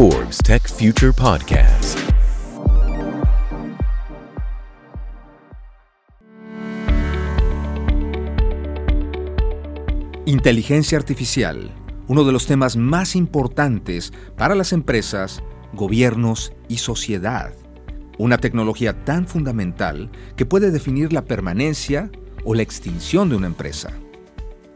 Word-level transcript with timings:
Forbes 0.00 0.38
Tech 0.38 0.66
Future 0.66 1.12
Podcast. 1.12 1.98
Inteligencia 10.24 10.96
artificial, 10.96 11.70
uno 12.08 12.24
de 12.24 12.32
los 12.32 12.46
temas 12.46 12.78
más 12.78 13.14
importantes 13.14 14.14
para 14.38 14.54
las 14.54 14.72
empresas, 14.72 15.42
gobiernos 15.74 16.54
y 16.66 16.78
sociedad. 16.78 17.52
Una 18.16 18.38
tecnología 18.38 19.04
tan 19.04 19.26
fundamental 19.26 20.10
que 20.34 20.46
puede 20.46 20.70
definir 20.70 21.12
la 21.12 21.26
permanencia 21.26 22.10
o 22.46 22.54
la 22.54 22.62
extinción 22.62 23.28
de 23.28 23.36
una 23.36 23.48
empresa. 23.48 23.92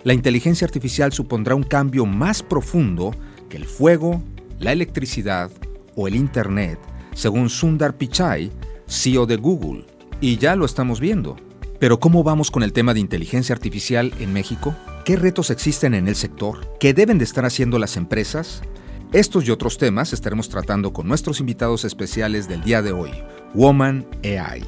La 0.03 0.13
inteligencia 0.13 0.67
artificial 0.67 1.15
supondrá 1.15 1.55
un 1.55 1.63
cambio 1.63 2.05
más 2.05 2.43
profundo 2.43 3.13
que 3.49 3.57
el 3.57 3.65
fuego, 3.65 4.23
la 4.59 4.73
electricidad 4.73 5.51
o 5.97 6.09
el 6.09 6.15
Internet, 6.15 6.79
según 7.15 7.51
Sundar 7.51 7.97
Pichai, 7.97 8.51
CEO 8.87 9.27
de 9.27 9.37
Google. 9.37 9.87
Y 10.21 10.39
ya 10.39 10.57
lo 10.57 10.65
estamos 10.65 11.01
viendo. 11.01 11.37
Pero 11.79 12.01
¿cómo 12.01 12.23
vamos 12.23 12.51
con 12.51 12.63
el 12.63 12.73
tema 12.73 12.95
de 12.95 13.01
inteligencia 13.01 13.55
artificial 13.55 14.13
en 14.19 14.33
México? 14.33 14.75
¿Qué 15.05 15.17
retos 15.17 15.51
existen 15.51 15.95
en 15.95 16.09
el 16.09 16.15
sector? 16.15 16.77
¿Qué 16.81 16.95
deben 16.95 17.19
de 17.19 17.25
estar 17.25 17.45
haciendo 17.45 17.79
las 17.79 17.97
empresas? 17.97 18.63
Estos 19.13 19.47
y 19.47 19.51
otros 19.51 19.79
temas 19.79 20.13
estaremos 20.13 20.49
tratando 20.49 20.93
con 20.93 21.07
nuestros 21.07 21.41
invitados 21.41 21.85
especiales 21.85 22.49
del 22.49 22.63
día 22.63 22.83
de 22.83 22.93
hoy, 22.93 23.11
Woman 23.55 24.07
AI. 24.25 24.65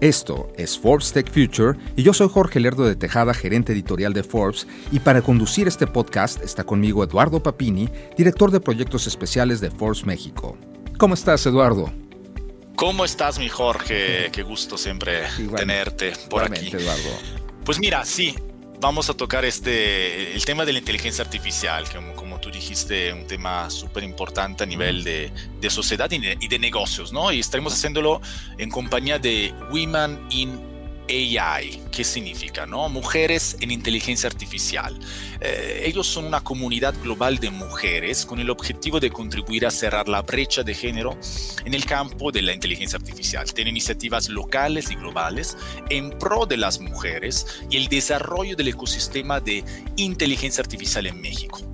Esto 0.00 0.52
es 0.56 0.78
Forbes 0.78 1.12
Tech 1.12 1.28
Future 1.28 1.76
y 1.96 2.04
yo 2.04 2.14
soy 2.14 2.28
Jorge 2.28 2.60
Lerdo 2.60 2.84
de 2.84 2.94
Tejada, 2.94 3.34
gerente 3.34 3.72
editorial 3.72 4.12
de 4.12 4.22
Forbes, 4.22 4.64
y 4.92 5.00
para 5.00 5.22
conducir 5.22 5.66
este 5.66 5.88
podcast 5.88 6.40
está 6.40 6.62
conmigo 6.62 7.02
Eduardo 7.02 7.42
Papini, 7.42 7.88
director 8.16 8.52
de 8.52 8.60
proyectos 8.60 9.08
especiales 9.08 9.60
de 9.60 9.72
Forbes 9.72 10.06
México. 10.06 10.56
¿Cómo 10.98 11.14
estás, 11.14 11.44
Eduardo? 11.46 11.92
¿Cómo 12.76 13.04
estás, 13.04 13.40
mi 13.40 13.48
Jorge? 13.48 14.30
Qué 14.30 14.44
gusto 14.44 14.78
siempre 14.78 15.24
tenerte 15.56 16.12
por 16.30 16.44
aquí. 16.44 16.68
Eduardo. 16.68 17.18
Pues 17.64 17.80
mira, 17.80 18.04
sí, 18.04 18.36
vamos 18.80 19.10
a 19.10 19.14
tocar 19.14 19.44
este, 19.44 20.32
el 20.32 20.44
tema 20.44 20.64
de 20.64 20.74
la 20.74 20.78
inteligencia 20.78 21.24
artificial, 21.24 21.86
como, 21.92 22.14
como 22.14 22.27
tú 22.48 22.54
dijiste, 22.54 23.12
un 23.12 23.26
tema 23.26 23.68
súper 23.68 24.04
importante 24.04 24.64
a 24.64 24.66
nivel 24.66 25.04
de, 25.04 25.30
de 25.60 25.70
sociedad 25.70 26.10
y 26.10 26.18
de, 26.18 26.38
y 26.40 26.48
de, 26.48 26.58
negocios, 26.58 27.12
¿no? 27.12 27.30
Y 27.30 27.40
estaremos 27.40 27.74
haciéndolo 27.74 28.20
en 28.56 28.70
compañía 28.70 29.18
de 29.18 29.52
Women 29.70 30.18
in 30.30 30.58
AI. 31.08 31.82
¿Qué 31.92 32.04
significa? 32.04 32.66
No? 32.66 32.88
Mujeres 32.88 33.56
en 33.60 33.70
inteligencia 33.70 34.28
artificial. 34.28 34.98
Eh, 35.40 35.82
ellos 35.84 36.06
son 36.06 36.24
una 36.24 36.40
comunidad 36.40 36.94
global 37.02 37.38
de 37.38 37.50
mujeres 37.50 38.24
con 38.24 38.38
el 38.38 38.50
objetivo 38.50 39.00
de 39.00 39.10
contribuir 39.10 39.66
a 39.66 39.70
cerrar 39.70 40.08
la 40.08 40.22
brecha 40.22 40.62
de 40.62 40.74
género 40.74 41.18
en 41.64 41.74
el 41.74 41.84
campo 41.84 42.30
de 42.32 42.42
la 42.42 42.52
inteligencia 42.52 42.98
artificial. 42.98 43.52
Tienen 43.52 43.72
iniciativas 43.72 44.28
locales 44.28 44.90
y 44.90 44.94
globales 44.94 45.56
en 45.90 46.10
pro 46.18 46.46
de 46.46 46.56
las 46.56 46.80
mujeres 46.80 47.62
y 47.70 47.76
el 47.76 47.88
desarrollo 47.88 48.56
del 48.56 48.68
ecosistema 48.68 49.40
de 49.40 49.64
inteligencia 49.96 50.62
artificial 50.62 51.06
en 51.06 51.20
México. 51.20 51.67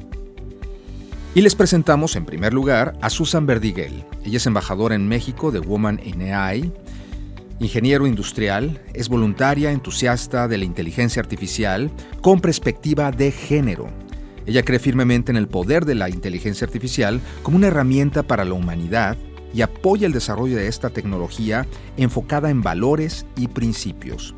Y 1.35 1.43
les 1.43 1.57
presentamos 1.57 2.15
en 2.15 2.25
primer 2.25 2.55
lugar 2.55 2.93
a 3.01 3.11
Susan 3.11 3.45
Verdiguel. 3.45 4.05
Ella 4.25 4.37
es 4.37 4.47
embajadora 4.47 4.95
en 4.95 5.09
México 5.09 5.51
de 5.51 5.59
Woman 5.59 6.01
in 6.05 6.33
AI 6.33 6.73
Ingeniero 7.61 8.07
industrial, 8.07 8.81
es 8.95 9.09
voluntaria 9.09 9.71
entusiasta 9.71 10.49
de 10.49 10.59
la 10.59 10.65
inteligencia 10.65 11.23
artificial 11.23 11.91
con 12.21 12.41
perspectiva 12.41 13.13
de 13.13 13.31
género. 13.31 13.87
Ella 14.45 14.65
cree 14.65 14.79
firmemente 14.79 15.31
en 15.31 15.37
el 15.37 15.47
poder 15.47 15.85
de 15.85 15.95
la 15.95 16.11
inteligencia 16.11 16.67
artificial 16.67 17.21
como 17.43 17.57
una 17.57 17.69
herramienta 17.69 18.25
para 18.25 18.45
la 18.45 18.55
humanidad 18.55 19.17
y 19.55 19.63
apoya 19.63 20.07
el 20.07 20.13
desarrollo 20.13 20.57
de 20.57 20.67
esta 20.67 20.91
tecnología 20.91 21.67
enfocada 21.97 22.51
en 22.51 22.61
valores 22.61 23.25
y 23.37 23.47
principios. 23.47 24.35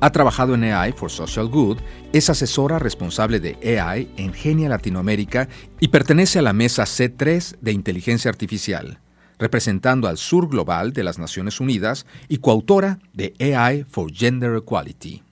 Ha 0.00 0.12
trabajado 0.12 0.54
en 0.54 0.64
AI 0.64 0.92
for 0.92 1.10
Social 1.10 1.48
Good, 1.48 1.78
es 2.12 2.30
asesora 2.30 2.78
responsable 2.78 3.38
de 3.38 3.78
AI 3.78 4.10
en 4.16 4.32
Genia 4.32 4.68
Latinoamérica 4.68 5.48
y 5.78 5.88
pertenece 5.88 6.38
a 6.38 6.42
la 6.42 6.54
mesa 6.54 6.84
C3 6.84 7.58
de 7.60 7.72
inteligencia 7.72 8.30
artificial 8.30 8.98
representando 9.38 10.06
al 10.06 10.18
sur 10.18 10.48
global 10.48 10.92
de 10.92 11.02
las 11.02 11.18
Naciones 11.18 11.60
Unidas 11.60 12.06
y 12.28 12.36
coautora 12.36 12.98
de 13.14 13.34
AI 13.54 13.84
for 13.84 14.12
Gender 14.14 14.54
Equality. 14.54 15.22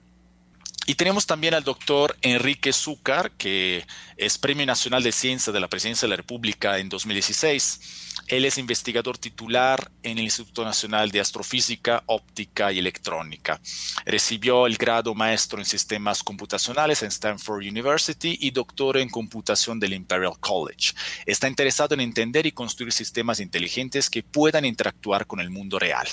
Y 0.87 0.95
tenemos 0.95 1.27
también 1.27 1.53
al 1.53 1.63
doctor 1.63 2.17
Enrique 2.23 2.73
Zúcar, 2.73 3.29
que 3.37 3.85
es 4.17 4.39
Premio 4.39 4.65
Nacional 4.65 5.03
de 5.03 5.11
Ciencia 5.11 5.53
de 5.53 5.59
la 5.59 5.67
Presidencia 5.67 6.07
de 6.07 6.09
la 6.09 6.15
República 6.15 6.79
en 6.79 6.89
2016 6.89 8.08
él 8.29 8.45
es 8.45 8.57
investigador 8.57 9.17
titular 9.17 9.91
en 10.03 10.19
el 10.19 10.25
Instituto 10.25 10.63
Nacional 10.63 11.09
de 11.09 11.19
Astrofísica, 11.19 12.03
Óptica 12.05 12.71
y 12.71 12.77
Electrónica. 12.79 13.59
Recibió 14.05 14.67
el 14.67 14.77
grado 14.77 15.15
maestro 15.15 15.59
en 15.59 15.65
sistemas 15.65 16.23
computacionales 16.23 17.01
en 17.01 17.09
Stanford 17.09 17.65
University 17.65 18.37
y 18.39 18.51
doctor 18.51 18.97
en 18.97 19.09
computación 19.09 19.79
del 19.79 19.93
Imperial 19.93 20.39
College. 20.39 20.93
Está 21.25 21.47
interesado 21.47 21.95
en 21.95 22.01
entender 22.01 22.45
y 22.45 22.51
construir 22.51 22.93
sistemas 22.93 23.39
inteligentes 23.39 24.09
que 24.09 24.21
puedan 24.21 24.63
interactuar 24.63 25.25
con 25.25 25.39
el 25.39 25.49
mundo 25.49 25.79
real. 25.79 26.07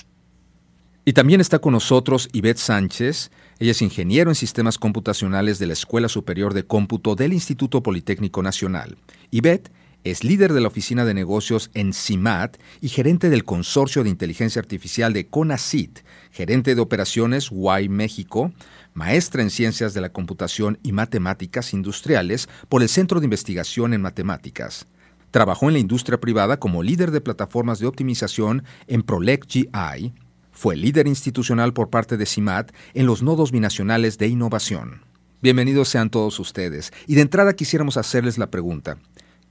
Y 1.04 1.12
también 1.12 1.40
está 1.40 1.60
con 1.60 1.72
nosotros 1.72 2.28
Ivette 2.32 2.58
Sánchez. 2.58 3.30
Ella 3.58 3.70
es 3.70 3.82
ingeniero 3.82 4.30
en 4.30 4.34
sistemas 4.34 4.78
computacionales 4.78 5.58
de 5.58 5.66
la 5.66 5.74
Escuela 5.74 6.08
Superior 6.08 6.52
de 6.52 6.66
Cómputo 6.66 7.14
del 7.14 7.32
Instituto 7.32 7.82
Politécnico 7.82 8.42
Nacional. 8.42 8.96
Ivette 9.30 9.70
es 10.10 10.22
líder 10.22 10.52
de 10.52 10.60
la 10.60 10.68
oficina 10.68 11.04
de 11.04 11.14
negocios 11.14 11.68
en 11.74 11.92
CIMAT 11.92 12.58
y 12.80 12.90
gerente 12.90 13.28
del 13.28 13.42
consorcio 13.42 14.04
de 14.04 14.08
inteligencia 14.10 14.60
artificial 14.60 15.12
de 15.12 15.26
CONACIT, 15.26 15.98
gerente 16.30 16.76
de 16.76 16.80
operaciones 16.80 17.50
Y 17.50 17.88
México, 17.88 18.52
maestra 18.94 19.42
en 19.42 19.50
ciencias 19.50 19.94
de 19.94 20.00
la 20.00 20.12
computación 20.12 20.78
y 20.84 20.92
matemáticas 20.92 21.72
industriales 21.72 22.48
por 22.68 22.82
el 22.82 22.88
Centro 22.88 23.18
de 23.18 23.26
Investigación 23.26 23.94
en 23.94 24.00
Matemáticas. 24.00 24.86
Trabajó 25.32 25.66
en 25.66 25.72
la 25.72 25.80
industria 25.80 26.20
privada 26.20 26.60
como 26.60 26.84
líder 26.84 27.10
de 27.10 27.20
plataformas 27.20 27.80
de 27.80 27.86
optimización 27.86 28.62
en 28.86 29.02
Prolec 29.02 29.44
GI. 29.48 30.14
Fue 30.52 30.76
líder 30.76 31.08
institucional 31.08 31.72
por 31.72 31.90
parte 31.90 32.16
de 32.16 32.26
CIMAT 32.26 32.70
en 32.94 33.06
los 33.06 33.24
nodos 33.24 33.50
binacionales 33.50 34.18
de 34.18 34.28
innovación. 34.28 35.02
Bienvenidos 35.42 35.88
sean 35.88 36.10
todos 36.10 36.38
ustedes. 36.38 36.92
Y 37.08 37.16
de 37.16 37.22
entrada 37.22 37.54
quisiéramos 37.54 37.96
hacerles 37.96 38.38
la 38.38 38.50
pregunta. 38.50 38.98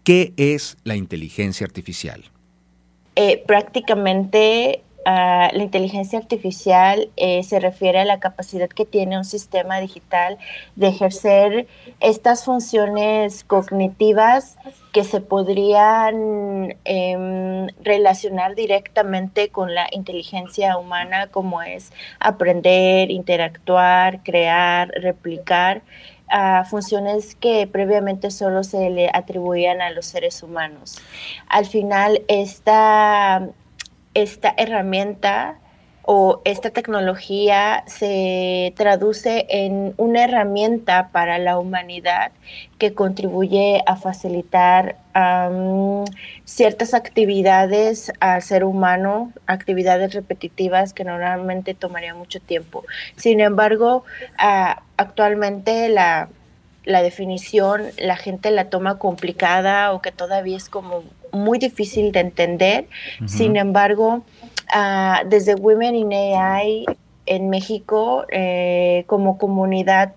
¿Qué 0.05 0.33
es 0.37 0.77
la 0.83 0.95
inteligencia 0.95 1.65
artificial? 1.65 2.25
Eh, 3.15 3.43
prácticamente 3.47 4.83
uh, 4.99 5.55
la 5.57 5.63
inteligencia 5.63 6.19
artificial 6.19 7.09
eh, 7.17 7.41
se 7.41 7.59
refiere 7.59 8.01
a 8.01 8.05
la 8.05 8.19
capacidad 8.19 8.69
que 8.69 8.85
tiene 8.85 9.17
un 9.17 9.25
sistema 9.25 9.79
digital 9.79 10.37
de 10.75 10.89
ejercer 10.89 11.67
estas 12.01 12.45
funciones 12.45 13.43
cognitivas 13.43 14.57
que 14.93 15.03
se 15.03 15.21
podrían 15.21 16.75
eh, 16.85 17.67
relacionar 17.81 18.53
directamente 18.53 19.49
con 19.49 19.73
la 19.73 19.87
inteligencia 19.91 20.77
humana, 20.77 21.29
como 21.31 21.63
es 21.63 21.91
aprender, 22.19 23.09
interactuar, 23.09 24.21
crear, 24.21 24.89
replicar 24.89 25.81
a 26.29 26.65
funciones 26.65 27.35
que 27.35 27.67
previamente 27.67 28.31
solo 28.31 28.63
se 28.63 28.89
le 28.89 29.09
atribuían 29.13 29.81
a 29.81 29.91
los 29.91 30.05
seres 30.05 30.43
humanos. 30.43 31.01
Al 31.47 31.65
final, 31.65 32.23
esta, 32.27 33.49
esta 34.13 34.53
herramienta 34.57 35.59
o 36.07 36.41
esta 36.45 36.69
tecnología 36.69 37.83
se 37.87 38.73
traduce 38.77 39.47
en 39.49 39.93
una 39.97 40.23
herramienta 40.23 41.09
para 41.11 41.39
la 41.39 41.57
humanidad 41.57 42.31
que 42.77 42.93
contribuye 42.93 43.81
a 43.87 43.95
facilitar 43.95 44.97
ciertas 46.43 46.93
actividades 46.93 48.11
al 48.19 48.41
ser 48.41 48.65
humano, 48.65 49.31
actividades 49.47 50.13
repetitivas 50.13 50.93
que 50.93 51.05
normalmente 51.05 51.73
tomarían 51.73 52.17
mucho 52.17 52.39
tiempo. 52.39 52.83
Sin 53.15 53.39
embargo, 53.39 54.03
uh, 54.33 54.79
actualmente 54.97 55.87
la, 55.89 56.27
la 56.83 57.01
definición 57.01 57.83
la 57.97 58.17
gente 58.17 58.51
la 58.51 58.69
toma 58.69 58.99
complicada 58.99 59.93
o 59.93 60.01
que 60.01 60.11
todavía 60.11 60.57
es 60.57 60.69
como 60.69 61.03
muy 61.31 61.59
difícil 61.59 62.11
de 62.11 62.21
entender. 62.21 62.87
Sin 63.25 63.57
embargo, 63.57 64.23
uh, 64.73 65.27
desde 65.27 65.55
Women 65.55 65.95
in 65.95 66.13
AI 66.13 66.85
en 67.25 67.49
México, 67.49 68.25
eh, 68.29 69.03
como 69.07 69.37
comunidad 69.37 70.13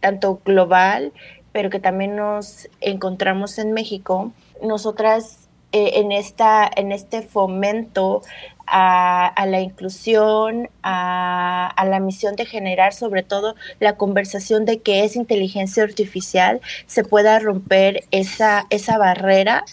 tanto 0.00 0.40
global, 0.44 1.12
pero 1.52 1.70
que 1.70 1.80
también 1.80 2.16
nos 2.16 2.68
encontramos 2.80 3.58
en 3.58 3.72
México, 3.72 4.32
nosotras 4.62 5.48
eh, 5.72 5.92
en, 6.00 6.12
esta, 6.12 6.70
en 6.76 6.92
este 6.92 7.22
fomento 7.22 8.22
a, 8.66 9.44
la 9.46 9.60
inclusión, 9.60 10.68
a, 10.82 11.84
la 11.86 12.00
misión 12.00 12.36
de 12.36 12.46
generar 12.46 12.94
sobre 12.94 13.22
todo 13.22 13.54
la 13.80 13.96
conversación 13.96 14.64
de 14.64 14.80
qué 14.80 15.04
es 15.04 15.16
inteligencia 15.16 15.82
artificial, 15.82 16.60
se 16.86 17.04
pueda 17.04 17.38
romper 17.38 18.04
esa, 18.10 18.66
esa 18.70 18.98
barrera 18.98 19.64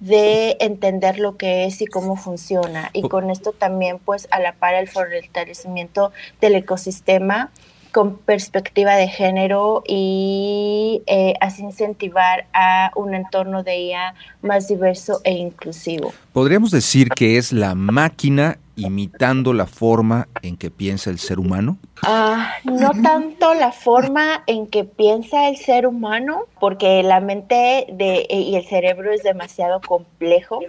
de 0.00 0.56
entender 0.60 1.18
lo 1.18 1.36
que 1.36 1.66
es 1.66 1.82
y 1.82 1.86
cómo 1.86 2.16
funciona. 2.16 2.90
Y 2.92 3.02
con 3.02 3.30
esto 3.30 3.52
también 3.52 3.98
pues 3.98 4.28
a 4.30 4.40
la 4.40 4.52
par 4.52 4.74
el 4.74 4.88
fortalecimiento 4.88 6.12
del 6.40 6.54
ecosistema 6.54 7.50
con 7.96 8.18
perspectiva 8.18 8.94
de 8.94 9.08
género 9.08 9.82
y 9.88 11.00
eh, 11.06 11.32
así 11.40 11.62
incentivar 11.62 12.44
a 12.52 12.90
un 12.94 13.14
entorno 13.14 13.62
de 13.62 13.84
IA 13.84 14.14
más 14.42 14.68
diverso 14.68 15.22
e 15.24 15.32
inclusivo. 15.32 16.12
¿Podríamos 16.34 16.72
decir 16.72 17.08
que 17.08 17.38
es 17.38 17.54
la 17.54 17.74
máquina 17.74 18.58
imitando 18.76 19.54
la 19.54 19.64
forma 19.64 20.28
en 20.42 20.58
que 20.58 20.70
piensa 20.70 21.08
el 21.08 21.18
ser 21.18 21.38
humano? 21.38 21.78
Ah, 22.02 22.50
no 22.64 22.90
tanto 23.02 23.54
la 23.54 23.72
forma 23.72 24.42
en 24.46 24.66
que 24.66 24.84
piensa 24.84 25.48
el 25.48 25.56
ser 25.56 25.86
humano, 25.86 26.42
porque 26.60 27.02
la 27.02 27.20
mente 27.20 27.86
de, 27.90 28.26
y 28.28 28.56
el 28.56 28.66
cerebro 28.66 29.10
es 29.10 29.22
demasiado 29.22 29.80
complejo 29.80 30.60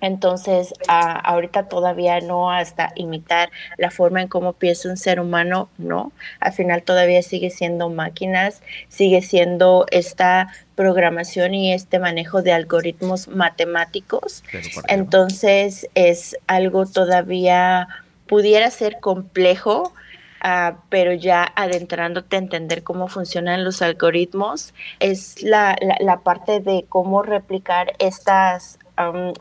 entonces, 0.00 0.74
ahorita 0.88 1.68
todavía 1.68 2.20
no 2.20 2.50
hasta 2.50 2.92
imitar 2.96 3.50
la 3.78 3.90
forma 3.90 4.20
en 4.20 4.28
cómo 4.28 4.52
piensa 4.52 4.90
un 4.90 4.96
ser 4.96 5.20
humano, 5.20 5.70
no. 5.78 6.12
Al 6.38 6.52
final 6.52 6.82
todavía 6.82 7.22
sigue 7.22 7.50
siendo 7.50 7.88
máquinas, 7.88 8.62
sigue 8.88 9.22
siendo 9.22 9.86
esta 9.90 10.48
programación 10.74 11.54
y 11.54 11.72
este 11.72 11.98
manejo 11.98 12.42
de 12.42 12.52
algoritmos 12.52 13.28
matemáticos. 13.28 14.44
Entonces, 14.88 15.88
es 15.94 16.36
algo 16.46 16.84
todavía, 16.84 17.88
pudiera 18.26 18.70
ser 18.70 19.00
complejo, 19.00 19.94
ah, 20.42 20.76
pero 20.90 21.14
ya 21.14 21.50
adentrándote 21.56 22.36
a 22.36 22.40
entender 22.40 22.82
cómo 22.82 23.08
funcionan 23.08 23.64
los 23.64 23.80
algoritmos, 23.80 24.74
es 25.00 25.42
la, 25.42 25.74
la 26.00 26.20
parte 26.20 26.60
de 26.60 26.84
cómo 26.86 27.22
replicar 27.22 27.94
estas 27.98 28.78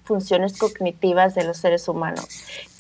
funciones 0.04 0.58
cognitivas 0.58 1.36
de 1.36 1.46
los 1.46 1.58
seres 1.58 1.88
humanos, 1.88 2.28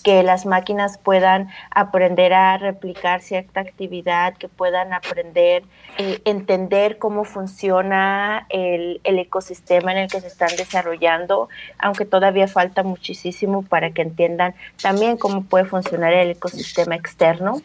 que 0.03 0.21
las 0.21 0.45
máquinas 0.45 0.99
puedan 0.99 1.49
aprender 1.71 2.33
a 2.33 2.57
replicar 2.57 3.21
cierta 3.21 3.61
actividad, 3.61 4.37
que 4.37 4.47
puedan 4.47 4.93
aprender, 4.93 5.63
eh, 5.97 6.21
entender 6.25 6.99
cómo 6.99 7.23
funciona 7.23 8.45
el, 8.49 9.01
ecosistema 9.03 9.93
en 9.93 9.97
el 9.99 10.07
que 10.09 10.21
se 10.21 10.27
están 10.27 10.49
desarrollando, 10.57 11.49
aunque 11.79 12.05
todavía 12.05 12.47
falta 12.47 12.83
muchísimo 12.83 13.63
para 13.63 13.91
que 13.91 14.03
entiendan 14.03 14.53
también 14.81 15.17
cómo 15.17 15.43
puede 15.43 15.65
funcionar 15.65 16.13
el 16.13 16.31
ecosistema 16.31 16.95
externo, 16.95 17.61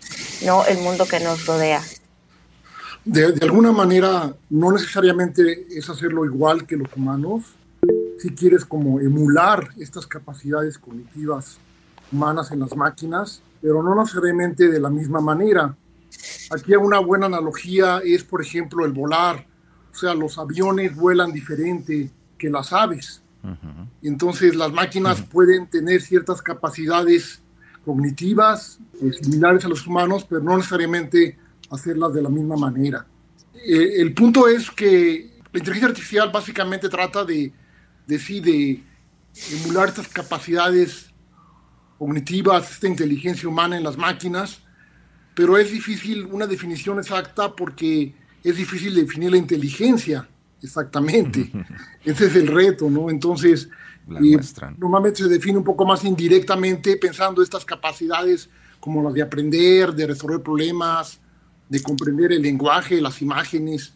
no 0.46 0.64
el 0.64 0.78
mundo 0.78 1.06
que 1.06 1.20
nos 1.20 1.46
rodea. 1.46 1.82
De, 3.04 3.32
de 3.32 3.44
alguna 3.44 3.72
manera, 3.72 4.32
no 4.48 4.72
necesariamente 4.72 5.66
es 5.70 5.90
hacerlo 5.90 6.24
igual 6.24 6.66
que 6.66 6.76
los 6.76 6.88
humanos, 6.96 7.56
si 8.20 8.30
quieres 8.34 8.66
como 8.66 9.00
emular 9.00 9.70
estas 9.78 10.06
capacidades 10.06 10.78
cognitivas 10.78 11.58
humanas 12.12 12.50
en 12.50 12.60
las 12.60 12.76
máquinas, 12.76 13.42
pero 13.62 13.82
no 13.82 13.94
necesariamente 13.94 14.68
de 14.68 14.78
la 14.78 14.90
misma 14.90 15.20
manera. 15.20 15.74
Aquí 16.50 16.74
una 16.74 16.98
buena 16.98 17.26
analogía 17.26 18.02
es, 18.04 18.22
por 18.22 18.42
ejemplo, 18.42 18.84
el 18.84 18.92
volar. 18.92 19.46
O 19.90 19.96
sea, 19.96 20.14
los 20.14 20.36
aviones 20.36 20.94
vuelan 20.94 21.32
diferente 21.32 22.10
que 22.36 22.50
las 22.50 22.72
aves. 22.74 23.22
Entonces 24.02 24.54
las 24.54 24.70
máquinas 24.70 25.22
pueden 25.22 25.66
tener 25.68 26.02
ciertas 26.02 26.42
capacidades 26.42 27.40
cognitivas 27.86 28.78
eh, 29.00 29.12
similares 29.14 29.64
a 29.64 29.68
los 29.68 29.86
humanos, 29.86 30.26
pero 30.28 30.42
no 30.42 30.58
necesariamente 30.58 31.38
hacerlas 31.70 32.12
de 32.12 32.20
la 32.20 32.28
misma 32.28 32.56
manera. 32.56 33.06
Eh, 33.54 33.94
el 33.96 34.12
punto 34.12 34.46
es 34.46 34.70
que 34.70 35.38
la 35.50 35.58
inteligencia 35.58 35.88
artificial 35.88 36.30
básicamente 36.30 36.90
trata 36.90 37.24
de 37.24 37.50
decide 38.10 38.82
emular 39.52 39.88
estas 39.88 40.08
capacidades 40.08 41.10
cognitivas, 41.96 42.70
esta 42.72 42.88
inteligencia 42.88 43.48
humana 43.48 43.76
en 43.76 43.84
las 43.84 43.96
máquinas, 43.96 44.60
pero 45.34 45.56
es 45.56 45.70
difícil 45.70 46.26
una 46.26 46.46
definición 46.46 46.98
exacta 46.98 47.54
porque 47.54 48.14
es 48.42 48.56
difícil 48.56 48.94
definir 48.94 49.30
la 49.30 49.36
inteligencia 49.36 50.28
exactamente. 50.60 51.50
Ese 52.04 52.26
es 52.26 52.36
el 52.36 52.48
reto, 52.48 52.90
¿no? 52.90 53.10
Entonces, 53.10 53.68
eh, 54.10 54.40
normalmente 54.76 55.22
se 55.22 55.28
define 55.28 55.58
un 55.58 55.64
poco 55.64 55.86
más 55.86 56.04
indirectamente 56.04 56.96
pensando 56.96 57.42
estas 57.42 57.64
capacidades 57.64 58.50
como 58.80 59.02
las 59.02 59.14
de 59.14 59.22
aprender, 59.22 59.92
de 59.92 60.08
resolver 60.08 60.42
problemas, 60.42 61.20
de 61.68 61.80
comprender 61.80 62.32
el 62.32 62.42
lenguaje, 62.42 63.00
las 63.00 63.22
imágenes. 63.22 63.94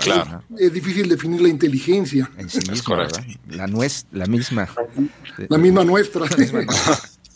Claro. 0.00 0.42
Es 0.58 0.72
difícil 0.72 1.08
definir 1.08 1.40
la 1.40 1.48
inteligencia. 1.48 2.30
es 2.38 2.82
correcto. 2.82 3.20
La, 3.48 3.66
la 4.12 4.26
misma. 4.26 4.68
La 5.48 5.58
misma 5.58 5.84
nuestra. 5.84 6.26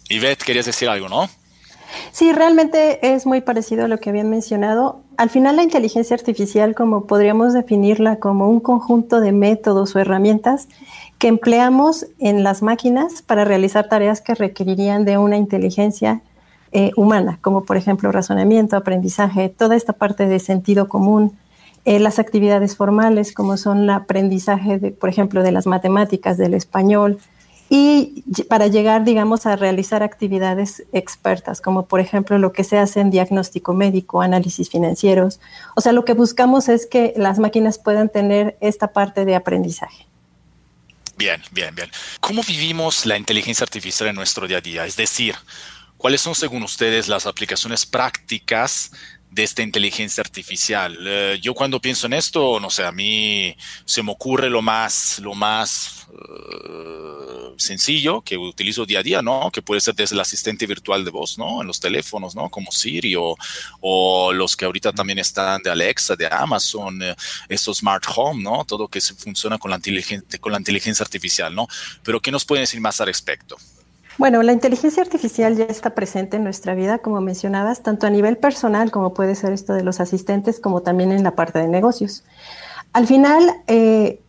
Y 0.08 0.20
Beth, 0.20 0.38
querías 0.44 0.66
decir 0.66 0.88
algo, 0.88 1.08
¿no? 1.08 1.28
Sí, 2.12 2.32
realmente 2.32 3.14
es 3.14 3.26
muy 3.26 3.40
parecido 3.40 3.84
a 3.84 3.88
lo 3.88 3.98
que 3.98 4.10
habían 4.10 4.30
mencionado. 4.30 5.02
Al 5.16 5.30
final 5.30 5.56
la 5.56 5.62
inteligencia 5.62 6.14
artificial, 6.14 6.74
como 6.74 7.06
podríamos 7.06 7.54
definirla 7.54 8.16
como 8.16 8.48
un 8.48 8.60
conjunto 8.60 9.20
de 9.20 9.32
métodos 9.32 9.96
o 9.96 9.98
herramientas 9.98 10.68
que 11.18 11.28
empleamos 11.28 12.06
en 12.18 12.44
las 12.44 12.62
máquinas 12.62 13.22
para 13.22 13.44
realizar 13.44 13.88
tareas 13.88 14.20
que 14.20 14.34
requerirían 14.34 15.04
de 15.04 15.18
una 15.18 15.36
inteligencia 15.36 16.22
eh, 16.72 16.90
humana, 16.96 17.38
como 17.40 17.64
por 17.64 17.76
ejemplo 17.76 18.12
razonamiento, 18.12 18.76
aprendizaje, 18.76 19.48
toda 19.48 19.76
esta 19.76 19.92
parte 19.92 20.26
de 20.26 20.38
sentido 20.40 20.88
común, 20.88 21.36
eh, 21.86 22.00
las 22.00 22.18
actividades 22.18 22.76
formales, 22.76 23.32
como 23.32 23.56
son 23.56 23.84
el 23.84 23.90
aprendizaje, 23.90 24.80
de, 24.80 24.90
por 24.90 25.08
ejemplo, 25.08 25.44
de 25.44 25.52
las 25.52 25.66
matemáticas, 25.66 26.36
del 26.36 26.54
español, 26.54 27.20
y 27.68 28.24
para 28.48 28.66
llegar, 28.66 29.04
digamos, 29.04 29.46
a 29.46 29.54
realizar 29.54 30.02
actividades 30.02 30.82
expertas, 30.92 31.60
como 31.60 31.86
por 31.86 32.00
ejemplo 32.00 32.38
lo 32.38 32.52
que 32.52 32.64
se 32.64 32.76
hace 32.76 33.00
en 33.00 33.10
diagnóstico 33.10 33.72
médico, 33.72 34.20
análisis 34.20 34.68
financieros. 34.68 35.38
O 35.76 35.80
sea, 35.80 35.92
lo 35.92 36.04
que 36.04 36.14
buscamos 36.14 36.68
es 36.68 36.86
que 36.86 37.12
las 37.16 37.38
máquinas 37.38 37.78
puedan 37.78 38.08
tener 38.08 38.56
esta 38.60 38.88
parte 38.88 39.24
de 39.24 39.36
aprendizaje. 39.36 40.06
Bien, 41.16 41.40
bien, 41.52 41.72
bien. 41.72 41.88
¿Cómo 42.20 42.42
vivimos 42.42 43.06
la 43.06 43.16
inteligencia 43.16 43.62
artificial 43.62 44.08
en 44.08 44.16
nuestro 44.16 44.48
día 44.48 44.58
a 44.58 44.60
día? 44.60 44.86
Es 44.86 44.96
decir, 44.96 45.36
¿cuáles 45.96 46.20
son, 46.20 46.34
según 46.34 46.64
ustedes, 46.64 47.06
las 47.06 47.26
aplicaciones 47.26 47.86
prácticas 47.86 48.90
de 49.36 49.44
esta 49.44 49.62
inteligencia 49.62 50.22
artificial. 50.22 50.96
Eh, 51.06 51.38
yo 51.42 51.52
cuando 51.52 51.78
pienso 51.78 52.06
en 52.06 52.14
esto, 52.14 52.58
no 52.58 52.70
sé, 52.70 52.84
a 52.86 52.90
mí 52.90 53.54
se 53.84 54.02
me 54.02 54.10
ocurre 54.10 54.48
lo 54.48 54.62
más, 54.62 55.18
lo 55.18 55.34
más 55.34 56.06
eh, 56.10 57.54
sencillo 57.58 58.22
que 58.22 58.38
utilizo 58.38 58.86
día 58.86 59.00
a 59.00 59.02
día, 59.02 59.20
¿no? 59.20 59.50
Que 59.52 59.60
puede 59.60 59.82
ser 59.82 59.94
desde 59.94 60.14
el 60.14 60.20
asistente 60.20 60.66
virtual 60.66 61.04
de 61.04 61.10
voz, 61.10 61.36
¿no? 61.36 61.60
En 61.60 61.66
los 61.66 61.78
teléfonos, 61.78 62.34
¿no? 62.34 62.48
Como 62.48 62.72
Siri 62.72 63.14
o, 63.18 64.32
los 64.32 64.56
que 64.56 64.64
ahorita 64.64 64.92
también 64.92 65.18
están 65.18 65.62
de 65.62 65.70
Alexa, 65.70 66.16
de 66.16 66.28
Amazon, 66.30 67.02
eh, 67.02 67.14
esos 67.50 67.76
smart 67.78 68.04
home, 68.16 68.42
¿no? 68.42 68.64
Todo 68.64 68.88
que 68.88 69.02
se 69.02 69.14
funciona 69.14 69.58
con 69.58 69.70
la, 69.70 69.78
con 70.40 70.52
la 70.52 70.58
inteligencia 70.58 71.04
artificial, 71.04 71.54
¿no? 71.54 71.68
Pero 72.02 72.20
¿qué 72.20 72.32
nos 72.32 72.46
pueden 72.46 72.62
decir 72.62 72.80
más 72.80 73.02
al 73.02 73.08
respecto? 73.08 73.58
Bueno, 74.18 74.42
la 74.42 74.52
inteligencia 74.52 75.02
artificial 75.02 75.56
ya 75.56 75.64
está 75.64 75.90
presente 75.90 76.38
en 76.38 76.44
nuestra 76.44 76.74
vida, 76.74 76.98
como 76.98 77.20
mencionabas, 77.20 77.82
tanto 77.82 78.06
a 78.06 78.10
nivel 78.10 78.38
personal, 78.38 78.90
como 78.90 79.12
puede 79.12 79.34
ser 79.34 79.52
esto 79.52 79.74
de 79.74 79.82
los 79.82 80.00
asistentes, 80.00 80.58
como 80.58 80.80
también 80.80 81.12
en 81.12 81.22
la 81.22 81.32
parte 81.32 81.58
de 81.58 81.68
negocios. 81.68 82.24
Al 82.94 83.06
final, 83.06 83.44
eh, 83.66 84.20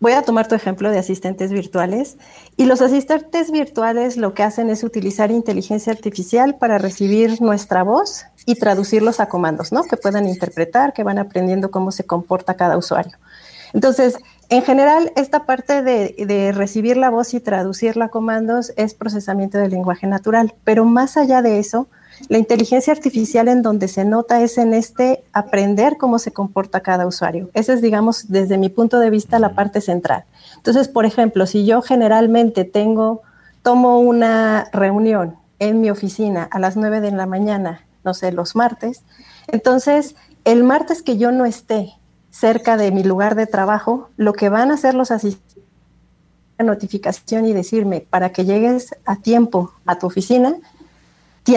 voy 0.00 0.12
a 0.12 0.22
tomar 0.22 0.48
tu 0.48 0.54
ejemplo 0.54 0.90
de 0.90 0.98
asistentes 0.98 1.52
virtuales, 1.52 2.16
y 2.56 2.64
los 2.64 2.80
asistentes 2.80 3.50
virtuales 3.50 4.16
lo 4.16 4.32
que 4.32 4.42
hacen 4.42 4.70
es 4.70 4.82
utilizar 4.84 5.30
inteligencia 5.30 5.92
artificial 5.92 6.56
para 6.56 6.78
recibir 6.78 7.42
nuestra 7.42 7.82
voz 7.82 8.24
y 8.46 8.54
traducirlos 8.54 9.20
a 9.20 9.26
comandos, 9.26 9.70
¿no? 9.70 9.84
Que 9.84 9.98
puedan 9.98 10.26
interpretar, 10.26 10.94
que 10.94 11.02
van 11.02 11.18
aprendiendo 11.18 11.70
cómo 11.70 11.92
se 11.92 12.04
comporta 12.04 12.54
cada 12.54 12.78
usuario. 12.78 13.18
Entonces, 13.74 14.16
en 14.50 14.62
general, 14.62 15.12
esta 15.14 15.46
parte 15.46 15.82
de, 15.82 16.52
recibir 16.52 16.96
la 16.96 17.08
voz 17.08 17.34
y 17.34 17.40
traducirla 17.40 18.06
a 18.06 18.08
comandos 18.08 18.72
es 18.76 18.94
procesamiento 18.94 19.58
del 19.58 19.70
lenguaje 19.70 20.08
natural, 20.08 20.54
pero 20.64 20.84
más 20.84 21.16
allá 21.16 21.40
de 21.40 21.60
eso, 21.60 21.86
la 22.28 22.36
inteligencia 22.36 22.92
artificial 22.92 23.46
en 23.46 23.62
donde 23.62 23.86
se 23.86 24.04
nota 24.04 24.42
es 24.42 24.58
en 24.58 24.74
este 24.74 25.22
aprender 25.32 25.98
cómo 25.98 26.18
se 26.18 26.32
comporta 26.32 26.80
cada 26.80 27.06
usuario. 27.06 27.48
Esa 27.54 27.74
es, 27.74 27.80
digamos, 27.80 28.28
desde 28.28 28.58
mi 28.58 28.70
punto 28.70 28.98
de 28.98 29.08
vista, 29.08 29.38
la 29.38 29.54
parte 29.54 29.80
central. 29.80 30.24
Entonces, 30.56 30.88
por 30.88 31.06
ejemplo, 31.06 31.46
si 31.46 31.64
yo 31.64 31.80
generalmente 31.80 32.64
tengo, 32.64 33.22
tomo 33.62 34.00
una 34.00 34.68
reunión 34.72 35.36
en 35.60 35.80
mi 35.80 35.90
oficina 35.90 36.48
a 36.50 36.58
las 36.58 36.76
9 36.76 37.00
de 37.00 37.12
la 37.12 37.26
mañana, 37.26 37.86
no 38.04 38.14
sé, 38.14 38.32
los 38.32 38.56
martes, 38.56 39.04
entonces 39.46 40.16
el 40.44 40.64
martes 40.64 41.02
que 41.02 41.18
yo 41.18 41.30
no 41.30 41.44
esté 41.44 41.99
cerca 42.30 42.76
de 42.76 42.90
mi 42.92 43.02
lugar 43.02 43.34
de 43.34 43.46
trabajo, 43.46 44.10
lo 44.16 44.32
que 44.32 44.48
van 44.48 44.70
a 44.70 44.74
hacer 44.74 44.94
los 44.94 45.10
asistentes 45.10 45.60
notificación 46.64 47.46
y 47.46 47.52
decirme, 47.52 48.06
para 48.08 48.32
que 48.32 48.44
llegues 48.44 48.94
a 49.04 49.16
tiempo 49.16 49.72
a 49.86 49.98
tu 49.98 50.06
oficina, 50.06 50.56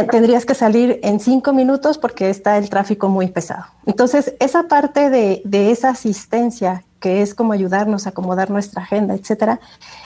tendrías 0.09 0.45
que 0.45 0.55
salir 0.55 0.99
en 1.03 1.19
cinco 1.19 1.53
minutos 1.53 1.97
porque 1.97 2.29
está 2.29 2.57
el 2.57 2.69
tráfico 2.69 3.09
muy 3.09 3.27
pesado. 3.27 3.65
Entonces, 3.85 4.33
esa 4.39 4.63
parte 4.63 5.09
de, 5.09 5.41
de 5.45 5.71
esa 5.71 5.89
asistencia 5.89 6.83
que 6.99 7.21
es 7.21 7.35
como 7.35 7.51
ayudarnos 7.51 8.05
a 8.05 8.11
acomodar 8.11 8.49
nuestra 8.49 8.81
agenda, 8.81 9.13
etcétera. 9.13 9.59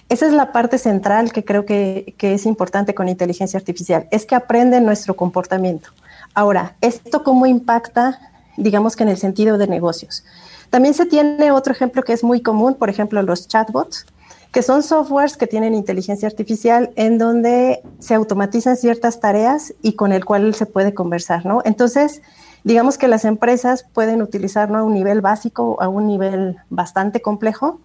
Esa 0.10 0.26
es 0.26 0.34
la 0.34 0.52
parte 0.52 0.80
central 0.80 1.32
que 1.32 1.46
creo 1.46 1.64
que, 1.64 2.16
que, 2.18 2.34
es 2.34 2.48
importante 2.48 2.96
con 2.96 3.08
inteligencia 3.08 3.60
artificial, 3.60 4.08
es 4.10 4.26
que 4.26 4.34
aprende 4.34 4.82
nuestro 4.82 5.16
comportamiento. 5.16 5.92
Ahora, 6.34 6.76
¿esto 6.82 7.24
cómo 7.24 7.46
impacta, 7.46 8.20
digamos 8.58 8.96
que 8.96 9.04
en 9.04 9.10
el 9.10 9.18
sentido 9.18 9.58
de 9.58 9.68
negocios? 9.68 10.24
También 10.70 10.94
se 10.94 11.06
tiene 11.06 11.52
otro 11.52 11.74
ejemplo 11.74 12.04
que 12.04 12.14
es 12.14 12.24
muy 12.24 12.42
común, 12.42 12.76
por 12.76 12.90
ejemplo, 12.90 13.22
los 13.22 13.48
chatbots, 13.48 14.06
que 14.52 14.62
son 14.62 14.84
softwares 14.84 15.38
que 15.38 15.48
tienen 15.48 15.74
inteligencia 15.74 16.28
artificial 16.28 16.92
en 16.96 17.18
donde 17.18 17.82
se 18.00 18.16
automatizan 18.16 18.78
ciertas 18.78 19.20
tareas 19.20 19.74
y 19.82 19.94
con 19.94 20.12
el 20.12 20.26
cual 20.26 20.56
se 20.56 20.66
puede 20.66 20.94
conversar, 20.94 21.46
¿no? 21.46 21.62
Entonces, 21.66 22.22
digamos 22.64 22.98
que 22.98 23.08
las 23.08 23.26
empresas 23.26 23.86
pueden 23.94 24.22
utilizarlo 24.22 24.78
a 24.78 24.84
un 24.84 24.94
nivel 24.94 25.22
básico, 25.22 25.78
a 25.82 25.90
un 25.90 26.08
nivel 26.08 26.58
bastante 26.70 27.22
complejo 27.22 27.80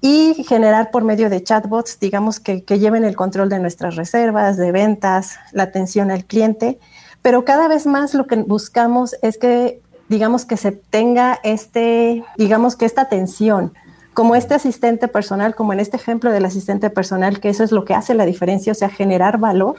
y 0.00 0.44
generar 0.46 0.90
por 0.90 1.04
medio 1.04 1.28
de 1.28 1.42
chatbots, 1.42 1.98
digamos 1.98 2.40
que, 2.40 2.62
que 2.62 2.78
lleven 2.78 3.04
el 3.04 3.16
control 3.16 3.48
de 3.48 3.58
nuestras 3.58 3.96
reservas, 3.96 4.56
de 4.56 4.72
ventas, 4.72 5.36
la 5.52 5.64
atención 5.64 6.10
al 6.10 6.24
cliente, 6.24 6.78
pero 7.22 7.44
cada 7.44 7.68
vez 7.68 7.86
más 7.86 8.14
lo 8.14 8.26
que 8.26 8.36
buscamos 8.36 9.16
es 9.22 9.38
que 9.38 9.82
digamos 10.08 10.44
que 10.44 10.56
se 10.56 10.72
tenga 10.72 11.38
este, 11.42 12.24
digamos 12.36 12.76
que 12.76 12.86
esta 12.86 13.02
atención, 13.02 13.72
como 14.14 14.34
este 14.34 14.54
asistente 14.54 15.06
personal, 15.06 15.54
como 15.54 15.72
en 15.72 15.80
este 15.80 15.96
ejemplo 15.96 16.30
del 16.32 16.44
asistente 16.44 16.90
personal, 16.90 17.40
que 17.40 17.50
eso 17.50 17.62
es 17.62 17.72
lo 17.72 17.84
que 17.84 17.94
hace 17.94 18.14
la 18.14 18.26
diferencia, 18.26 18.72
o 18.72 18.74
sea, 18.74 18.88
generar 18.88 19.38
valor 19.38 19.76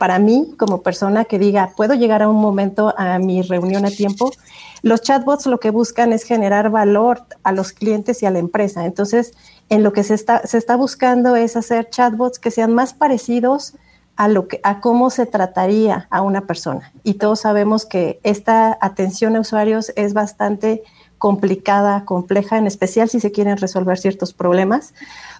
para 0.00 0.18
mí 0.18 0.54
como 0.58 0.82
persona 0.82 1.26
que 1.26 1.38
diga, 1.38 1.72
puedo 1.76 1.92
llegar 1.92 2.22
a 2.22 2.28
un 2.28 2.40
momento 2.40 2.94
a 2.96 3.18
mi 3.18 3.42
reunión 3.42 3.84
a 3.84 3.90
tiempo. 3.90 4.32
Los 4.80 5.02
chatbots 5.02 5.44
lo 5.44 5.60
que 5.60 5.68
buscan 5.70 6.14
es 6.14 6.24
generar 6.24 6.70
valor 6.70 7.26
a 7.42 7.52
los 7.52 7.72
clientes 7.72 8.22
y 8.22 8.26
a 8.26 8.30
la 8.30 8.38
empresa. 8.38 8.86
Entonces, 8.86 9.34
en 9.68 9.82
lo 9.82 9.92
que 9.92 10.02
se 10.02 10.14
está, 10.14 10.46
se 10.46 10.56
está 10.56 10.76
buscando 10.76 11.36
es 11.36 11.54
hacer 11.54 11.90
chatbots 11.90 12.38
que 12.38 12.50
sean 12.50 12.72
más 12.72 12.94
parecidos 12.94 13.74
lo 14.28 14.48
que, 14.48 14.60
a 14.62 14.80
cómo 14.80 15.10
se 15.10 15.26
trataría 15.26 16.06
a 16.10 16.22
una 16.22 16.42
persona. 16.42 16.92
Y 17.02 17.14
todos 17.14 17.40
sabemos 17.40 17.86
que 17.86 18.20
esta 18.22 18.76
atención 18.80 19.36
a 19.36 19.40
usuarios 19.40 19.92
es 19.96 20.12
bastante 20.14 20.82
complicada, 21.18 22.04
compleja, 22.04 22.58
en 22.58 22.66
especial 22.66 23.08
si 23.08 23.20
se 23.20 23.32
quieren 23.32 23.58
resolver 23.58 23.98
ciertos 23.98 24.32
problemas, 24.32 24.94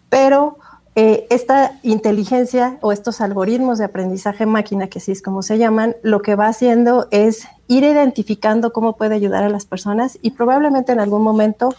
pero 0.09 0.59
eh, 0.97 1.27
esta 1.31 1.79
inteligencia 1.83 2.77
o 2.81 2.93
estos 2.93 3.21
algoritmos 3.21 3.79
de 3.79 3.85
aprendizaje 3.85 4.45
máquina, 4.45 4.89
que 4.89 4.99
así 4.99 5.13
es 5.13 5.23
como 5.23 5.43
se 5.43 5.57
llaman, 5.57 5.97
lo 6.03 6.21
que 6.21 6.35
va 6.35 6.49
haciendo 6.49 7.07
es 7.11 7.47
ir 7.69 7.85
identificando 7.85 8.73
cómo 8.73 8.97
puede 8.97 9.15
ayudar 9.15 9.45
a 9.45 9.49
las 9.49 9.65
personas 9.65 10.19
y 10.21 10.33
probablemente 10.33 10.93
en 10.93 11.01
algún 11.01 11.23
momento 11.23 11.75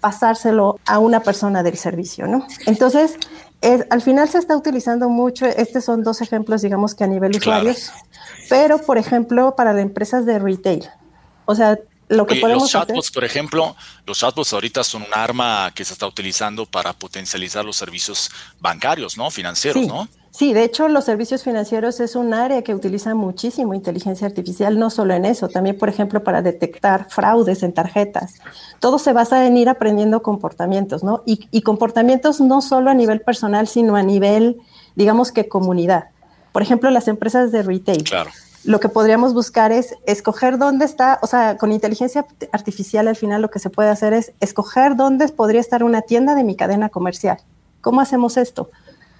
pasárselo 0.00 0.78
a 0.84 0.98
una 0.98 1.20
persona 1.20 1.62
del 1.62 1.76
servicio, 1.76 2.26
¿no? 2.26 2.46
Entonces, 2.66 3.16
al 3.62 4.02
final 4.02 4.28
se 4.28 4.38
está 4.38 4.56
utilizando 4.56 5.08
mucho, 5.08 5.46
estos 5.46 5.84
son 5.84 6.02
dos 6.02 6.20
ejemplos, 6.20 6.62
digamos 6.62 6.94
que 6.94 7.04
a 7.04 7.06
nivel 7.06 7.36
usuarios, 7.36 7.90
pero 8.48 8.78
por 8.78 8.98
ejemplo 8.98 9.54
para 9.56 9.72
las 9.72 9.82
empresas 9.82 10.26
de 10.26 10.38
retail. 10.38 10.88
O 11.46 11.54
sea, 11.54 11.78
lo 12.08 12.26
que 12.26 12.36
podemos 12.36 12.64
los 12.64 12.70
chatbots, 12.70 13.10
por 13.10 13.24
ejemplo, 13.24 13.74
los 14.06 14.18
chatbots 14.18 14.52
ahorita 14.52 14.84
son 14.84 15.02
un 15.02 15.08
arma 15.12 15.72
que 15.74 15.84
se 15.84 15.92
está 15.92 16.06
utilizando 16.06 16.66
para 16.66 16.92
potencializar 16.92 17.64
los 17.64 17.76
servicios 17.76 18.30
bancarios, 18.60 19.16
¿no? 19.16 19.30
Financieros, 19.30 19.86
¿no? 19.86 20.08
Sí, 20.36 20.52
de 20.52 20.64
hecho, 20.64 20.88
los 20.88 21.06
servicios 21.06 21.42
financieros 21.42 21.98
es 21.98 22.14
un 22.14 22.34
área 22.34 22.60
que 22.60 22.74
utiliza 22.74 23.14
muchísimo 23.14 23.72
inteligencia 23.72 24.26
artificial, 24.26 24.78
no 24.78 24.90
solo 24.90 25.14
en 25.14 25.24
eso, 25.24 25.48
también, 25.48 25.78
por 25.78 25.88
ejemplo, 25.88 26.22
para 26.22 26.42
detectar 26.42 27.06
fraudes 27.08 27.62
en 27.62 27.72
tarjetas. 27.72 28.34
Todo 28.78 28.98
se 28.98 29.14
basa 29.14 29.46
en 29.46 29.56
ir 29.56 29.70
aprendiendo 29.70 30.20
comportamientos, 30.20 31.02
¿no? 31.02 31.22
Y, 31.24 31.48
y 31.52 31.62
comportamientos 31.62 32.42
no 32.42 32.60
solo 32.60 32.90
a 32.90 32.94
nivel 32.94 33.22
personal, 33.22 33.66
sino 33.66 33.96
a 33.96 34.02
nivel, 34.02 34.60
digamos 34.94 35.32
que 35.32 35.48
comunidad. 35.48 36.10
Por 36.52 36.60
ejemplo, 36.60 36.90
las 36.90 37.08
empresas 37.08 37.50
de 37.50 37.62
retail. 37.62 38.04
Claro 38.04 38.30
lo 38.62 38.80
que 38.80 38.88
podríamos 38.88 39.32
buscar 39.32 39.70
es 39.70 39.94
escoger 40.06 40.58
dónde 40.58 40.84
está, 40.86 41.20
o 41.22 41.28
sea, 41.28 41.56
con 41.56 41.70
inteligencia 41.70 42.26
artificial 42.50 43.06
al 43.06 43.14
final 43.14 43.40
lo 43.40 43.48
que 43.48 43.60
se 43.60 43.70
puede 43.70 43.90
hacer 43.90 44.12
es 44.12 44.32
escoger 44.40 44.96
dónde 44.96 45.28
podría 45.28 45.60
estar 45.60 45.84
una 45.84 46.02
tienda 46.02 46.34
de 46.34 46.42
mi 46.42 46.56
cadena 46.56 46.88
comercial. 46.88 47.38
¿Cómo 47.80 48.00
hacemos 48.00 48.36
esto? 48.36 48.68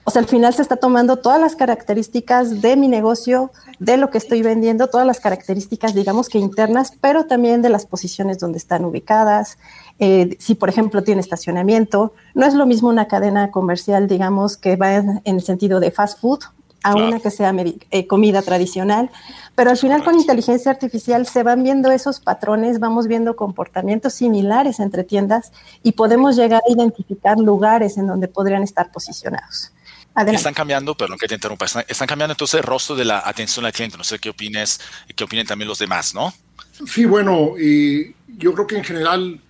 O 0.08 0.12
sea, 0.12 0.22
al 0.22 0.28
final 0.28 0.54
se 0.54 0.62
está 0.62 0.76
tomando 0.76 1.16
todas 1.16 1.40
las 1.40 1.56
características 1.56 2.62
de 2.62 2.76
mi 2.76 2.86
negocio, 2.86 3.50
de 3.80 3.96
lo 3.96 4.08
que 4.08 4.18
estoy 4.18 4.40
vendiendo, 4.40 4.86
todas 4.86 5.04
las 5.04 5.18
características, 5.18 5.94
digamos 5.94 6.28
que 6.28 6.38
internas, 6.38 6.92
pero 7.00 7.26
también 7.26 7.60
de 7.60 7.70
las 7.70 7.86
posiciones 7.86 8.38
donde 8.38 8.58
están 8.58 8.84
ubicadas. 8.84 9.58
Eh, 9.98 10.36
si, 10.38 10.54
por 10.54 10.68
ejemplo, 10.68 11.02
tiene 11.02 11.20
estacionamiento, 11.20 12.12
no 12.34 12.46
es 12.46 12.54
lo 12.54 12.66
mismo 12.66 12.88
una 12.88 13.08
cadena 13.08 13.50
comercial, 13.50 14.06
digamos, 14.06 14.56
que 14.56 14.76
va 14.76 14.94
en, 14.94 15.22
el 15.25 15.42
sentido 15.42 15.80
de 15.80 15.90
fast 15.90 16.20
food 16.20 16.38
a 16.84 16.94
una 16.94 17.18
que 17.18 17.32
sea 17.32 17.52
eh, 17.90 18.06
comida 18.06 18.42
tradicional, 18.42 19.10
pero 19.56 19.70
al 19.70 19.76
final 19.76 20.04
con 20.04 20.14
inteligencia 20.14 20.70
artificial 20.70 21.26
se 21.26 21.42
van 21.42 21.64
viendo 21.64 21.90
esos 21.90 22.20
patrones, 22.20 22.78
vamos 22.78 23.08
viendo 23.08 23.34
comportamientos 23.34 24.12
similares 24.12 24.78
entre 24.78 25.02
tiendas 25.02 25.50
y 25.82 25.92
podemos 25.92 26.36
llegar 26.36 26.62
a 26.64 26.72
identificar 26.72 27.40
lugares 27.40 27.98
en 27.98 28.06
donde 28.06 28.28
podrían 28.28 28.62
estar 28.62 28.92
posicionados. 28.92 29.72
Están 30.16 30.54
cambiando, 30.54 30.96
perdón 30.96 31.18
que 31.18 31.28
te 31.28 31.35
interrumpa, 31.35 31.66
están, 31.66 32.08
cambiando 32.08 32.32
entonces 32.32 32.58
el 32.58 32.64
rostro 32.64 32.96
de 32.96 33.04
la 33.04 33.23
atención 33.25 33.66
al 33.66 33.73
cliente. 33.73 33.99
No 33.99 34.04
sé 34.04 34.18
qué 34.18 34.30
opines, 34.30 34.80
qué 35.14 35.25
opinen 35.25 35.46
también 35.46 35.68
los 35.68 35.78
demás, 35.78 36.14
¿no? 36.14 36.32
Sí, 36.87 37.04
bueno, 37.04 37.54
yo 37.58 38.54
creo 38.54 38.66
que 38.66 38.78
en 38.78 38.85
general 38.85 39.40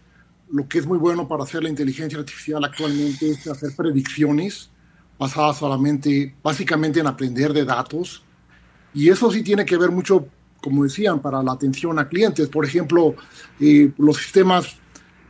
lo 0.51 0.69
que 0.69 0.79
es 0.79 0.87
muy 0.87 0.99
bueno 0.99 1.29
para 1.29 1.45
hacer 1.45 1.63
la 1.63 1.69
inteligencia 1.69 2.19
artificial 2.19 2.65
actualmente 2.65 3.31
es 3.31 3.47
hacer 3.47 3.75
predicciones 3.77 4.71
basadas 5.19 5.59
solamente, 5.59 6.35
básicamente 6.43 7.01
en 7.01 7.07
aprender 7.07 7.53
de 7.53 7.65
datos. 7.65 8.25
Y 8.93 9.09
eso 9.09 9.31
sí 9.31 9.43
tiene 9.43 9.65
que 9.65 9.77
ver 9.77 9.91
mucho, 9.91 10.29
como 10.61 10.85
decían, 10.85 11.21
para 11.21 11.43
la 11.43 11.53
atención 11.53 11.99
a 11.99 12.09
clientes. 12.09 12.49
Por 12.49 12.65
ejemplo, 12.65 13.15
eh, 13.61 13.93
los 13.99 14.17
sistemas 14.17 14.77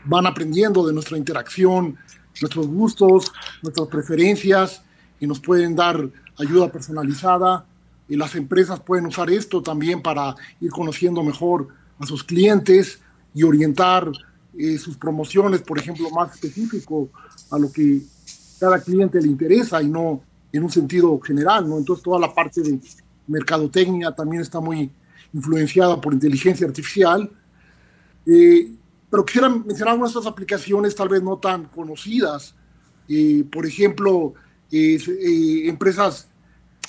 van 0.04 0.26
aprendiendo 0.26 0.86
de 0.86 0.94
nuestra 0.94 1.18
interacción, 1.18 1.96
nuestros 2.40 2.66
gustos, 2.66 3.32
nuestras 3.62 3.88
preferencias 3.88 4.82
y 5.20 5.26
nos 5.26 5.40
pueden 5.40 5.74
dar 5.76 6.08
ayuda 6.38 6.70
personalizada. 6.70 7.66
Y 8.08 8.16
las 8.16 8.34
empresas 8.34 8.80
pueden 8.80 9.06
usar 9.06 9.30
esto 9.30 9.62
también 9.62 10.00
para 10.02 10.34
ir 10.60 10.70
conociendo 10.70 11.22
mejor 11.22 11.68
a 11.98 12.06
sus 12.06 12.22
clientes 12.22 13.00
y 13.34 13.42
orientar 13.42 14.10
eh, 14.56 14.78
sus 14.78 14.96
promociones, 14.96 15.60
por 15.62 15.78
ejemplo, 15.78 16.08
más 16.10 16.34
específico 16.34 17.10
a 17.50 17.58
lo 17.58 17.70
que 17.70 18.00
cada 18.58 18.80
cliente 18.80 19.20
le 19.20 19.28
interesa 19.28 19.82
y 19.82 19.88
no 19.88 20.22
en 20.52 20.62
un 20.62 20.70
sentido 20.70 21.18
general, 21.20 21.68
¿no? 21.68 21.78
Entonces 21.78 22.02
toda 22.02 22.18
la 22.18 22.32
parte 22.32 22.62
de 22.62 22.80
mercadotecnia 23.26 24.12
también 24.12 24.42
está 24.42 24.60
muy 24.60 24.90
influenciada 25.32 26.00
por 26.00 26.14
inteligencia 26.14 26.66
artificial. 26.66 27.30
Eh, 28.24 28.72
pero 29.10 29.24
quisiera 29.24 29.48
mencionar 29.48 29.92
algunas 29.92 30.12
de 30.12 30.20
estas 30.20 30.32
aplicaciones 30.32 30.94
tal 30.94 31.08
vez 31.08 31.22
no 31.22 31.38
tan 31.38 31.64
conocidas. 31.66 32.54
Eh, 33.08 33.44
por 33.50 33.66
ejemplo, 33.66 34.34
empresas 34.70 36.28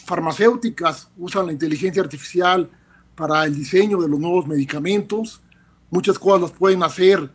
farmacéuticas 0.06 1.10
usan 1.18 1.48
la 1.48 1.52
inteligencia 1.52 2.02
artificial 2.02 2.70
para 3.16 3.44
el 3.46 3.56
diseño 3.56 4.02
de 4.02 4.08
los 4.08 4.20
nuevos 4.20 4.48
medicamentos. 4.48 5.42
Muchas 5.90 6.18
cosas 6.18 6.42
las 6.42 6.52
pueden 6.52 6.84
hacer 6.84 7.30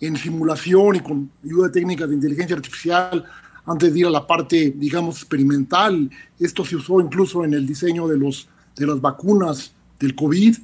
en 0.00 0.16
simulación 0.16 0.96
y 0.96 1.00
con 1.00 1.30
ayuda 1.44 1.68
de 1.68 1.72
técnicas 1.72 2.08
de 2.08 2.14
inteligencia 2.14 2.56
artificial 2.56 3.24
antes 3.64 3.92
de 3.92 3.98
ir 3.98 4.06
a 4.06 4.10
la 4.10 4.26
parte, 4.26 4.72
digamos, 4.76 5.16
experimental. 5.16 6.10
Esto 6.38 6.64
se 6.64 6.76
usó 6.76 7.00
incluso 7.00 7.44
en 7.44 7.54
el 7.54 7.66
diseño 7.66 8.06
de, 8.08 8.16
los, 8.16 8.48
de 8.76 8.86
las 8.86 9.00
vacunas 9.00 9.74
del 9.98 10.14
COVID. 10.14 10.56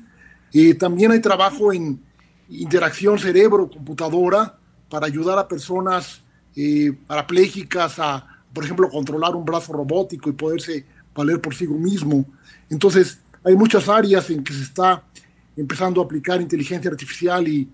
Eh, 0.52 0.74
también 0.74 1.12
hay 1.12 1.20
trabajo 1.20 1.72
en 1.72 2.00
interacción 2.48 3.18
cerebro-computadora 3.18 4.58
para 4.88 5.06
ayudar 5.06 5.38
a 5.38 5.48
personas 5.48 6.22
eh, 6.56 6.92
parapléjicas 7.06 7.98
a, 7.98 8.33
por 8.54 8.64
ejemplo, 8.64 8.88
controlar 8.88 9.34
un 9.34 9.44
brazo 9.44 9.72
robótico 9.72 10.30
y 10.30 10.32
poderse 10.32 10.86
valer 11.14 11.40
por 11.40 11.54
sí 11.54 11.66
mismo. 11.66 12.24
Entonces, 12.70 13.18
hay 13.44 13.56
muchas 13.56 13.88
áreas 13.88 14.30
en 14.30 14.42
que 14.42 14.54
se 14.54 14.62
está 14.62 15.02
empezando 15.56 16.00
a 16.00 16.04
aplicar 16.04 16.40
inteligencia 16.40 16.90
artificial 16.90 17.46
y 17.46 17.68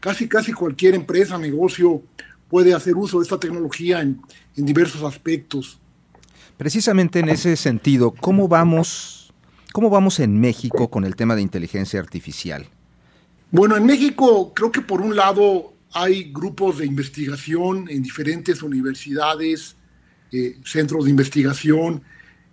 casi, 0.00 0.28
casi 0.28 0.52
cualquier 0.52 0.94
empresa, 0.94 1.38
negocio 1.38 2.02
puede 2.48 2.74
hacer 2.74 2.94
uso 2.96 3.18
de 3.18 3.24
esta 3.24 3.38
tecnología 3.38 4.00
en, 4.00 4.20
en 4.56 4.66
diversos 4.66 5.02
aspectos. 5.02 5.78
Precisamente 6.56 7.20
en 7.20 7.28
ese 7.28 7.56
sentido, 7.56 8.12
¿cómo 8.12 8.46
vamos, 8.48 9.32
¿cómo 9.72 9.88
vamos 9.90 10.20
en 10.20 10.38
México 10.40 10.88
con 10.88 11.04
el 11.04 11.16
tema 11.16 11.34
de 11.34 11.42
inteligencia 11.42 11.98
artificial? 12.00 12.68
Bueno, 13.50 13.76
en 13.76 13.86
México 13.86 14.52
creo 14.52 14.70
que 14.70 14.80
por 14.80 15.00
un 15.00 15.16
lado 15.16 15.72
hay 15.92 16.32
grupos 16.32 16.78
de 16.78 16.86
investigación 16.86 17.88
en 17.88 18.02
diferentes 18.02 18.62
universidades 18.62 19.76
centros 20.64 21.04
de 21.04 21.10
investigación 21.10 22.02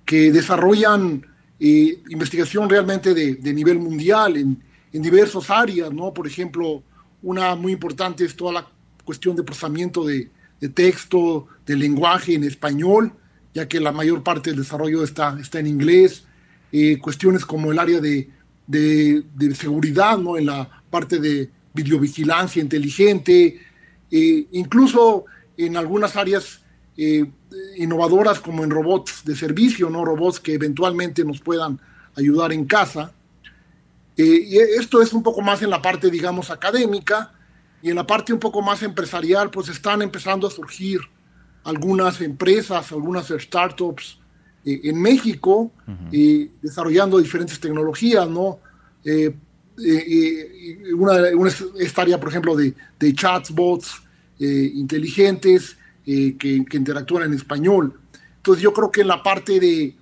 que 0.06 0.32
desarrollan 0.32 1.26
investigación 1.60 2.70
realmente 2.70 3.14
de, 3.14 3.36
de 3.36 3.54
nivel 3.54 3.80
mundial 3.80 4.38
en, 4.38 4.62
en, 4.94 5.02
diversas 5.02 5.50
áreas, 5.50 5.92
¿no? 5.94 6.14
Por 6.14 6.28
ejemplo, 6.28 6.84
una 7.22 7.56
muy 7.56 7.74
importante 7.74 8.26
es 8.26 8.36
toda 8.36 8.54
la 8.54 8.68
cuestión 9.04 9.36
de 9.36 9.44
procesamiento 9.44 10.06
de, 10.06 10.30
de 10.60 10.70
texto, 10.70 11.48
de 11.66 11.76
lenguaje 11.76 12.36
en 12.36 12.44
español, 12.44 13.14
ya 13.54 13.68
que 13.68 13.80
la 13.80 13.92
mayor 13.92 14.24
parte 14.24 14.52
del 14.52 14.60
desarrollo 14.60 15.04
está, 15.04 15.38
está 15.40 15.60
en 15.60 15.68
inglés. 15.68 16.24
Eh, 16.72 17.00
cuestiones 17.00 17.46
como 17.46 17.72
el 17.72 17.80
área 17.80 18.00
de, 18.00 18.30
de, 18.66 19.24
de, 19.36 19.56
seguridad, 19.56 20.18
¿no? 20.18 20.38
En 20.38 20.46
la 20.46 20.70
parte 20.90 21.20
de 21.20 21.50
videovigilancia 21.74 22.62
inteligente, 22.62 23.60
eh, 24.10 24.48
incluso 24.52 25.26
en 25.58 25.76
algunas 25.76 26.16
áreas 26.16 26.62
eh, 26.96 27.26
innovadoras 27.78 28.40
como 28.40 28.64
en 28.64 28.70
robots 28.70 29.24
de 29.26 29.36
servicio, 29.36 29.90
¿no? 29.90 30.06
robots 30.06 30.40
que 30.40 30.54
eventualmente 30.54 31.24
nos 31.26 31.40
puedan 31.42 31.80
ayudar 32.16 32.54
en 32.54 32.66
casa. 32.66 33.12
Eh, 34.18 34.46
y 34.46 34.58
esto 34.58 35.02
es 35.02 35.14
un 35.14 35.24
poco 35.24 35.42
más 35.42 35.62
en 35.62 35.70
la 35.70 35.82
parte, 35.82 36.10
digamos, 36.10 36.50
académica 36.50 37.34
y 37.82 37.90
en 37.90 37.96
la 37.96 38.06
parte 38.06 38.34
un 38.34 38.40
poco 38.40 38.62
más 38.62 38.84
empresarial, 38.84 39.50
pues 39.50 39.70
están 39.70 40.02
empezando 40.02 40.48
a 40.48 40.52
surgir 40.52 41.00
algunas 41.64 42.22
empresas, 42.22 42.92
algunas 42.92 43.28
startups 43.28 44.20
eh, 44.66 44.82
en 44.84 45.02
México, 45.02 45.72
uh 45.88 46.48
desarrollando 46.62 47.20
diferentes 47.20 47.60
tecnologías, 47.60 48.28
¿no? 48.30 48.60
Eh, 49.04 49.36
una, 50.96 51.14
una, 51.36 51.52
esta 51.80 52.04
área, 52.04 52.20
por 52.20 52.30
ejemplo, 52.30 52.56
de, 52.56 52.76
de 53.00 53.14
chatbots 53.16 54.02
inteligentes, 54.38 55.78
eh, 56.06 56.36
que, 56.38 56.66
interactúan 56.72 57.24
en 57.24 57.34
español. 57.34 58.00
Entonces 58.38 58.64
yo 58.64 58.74
creo 58.74 58.92
que 58.92 59.02
en 59.02 59.08
la 59.08 59.22
parte 59.22 59.60
de, 59.60 59.96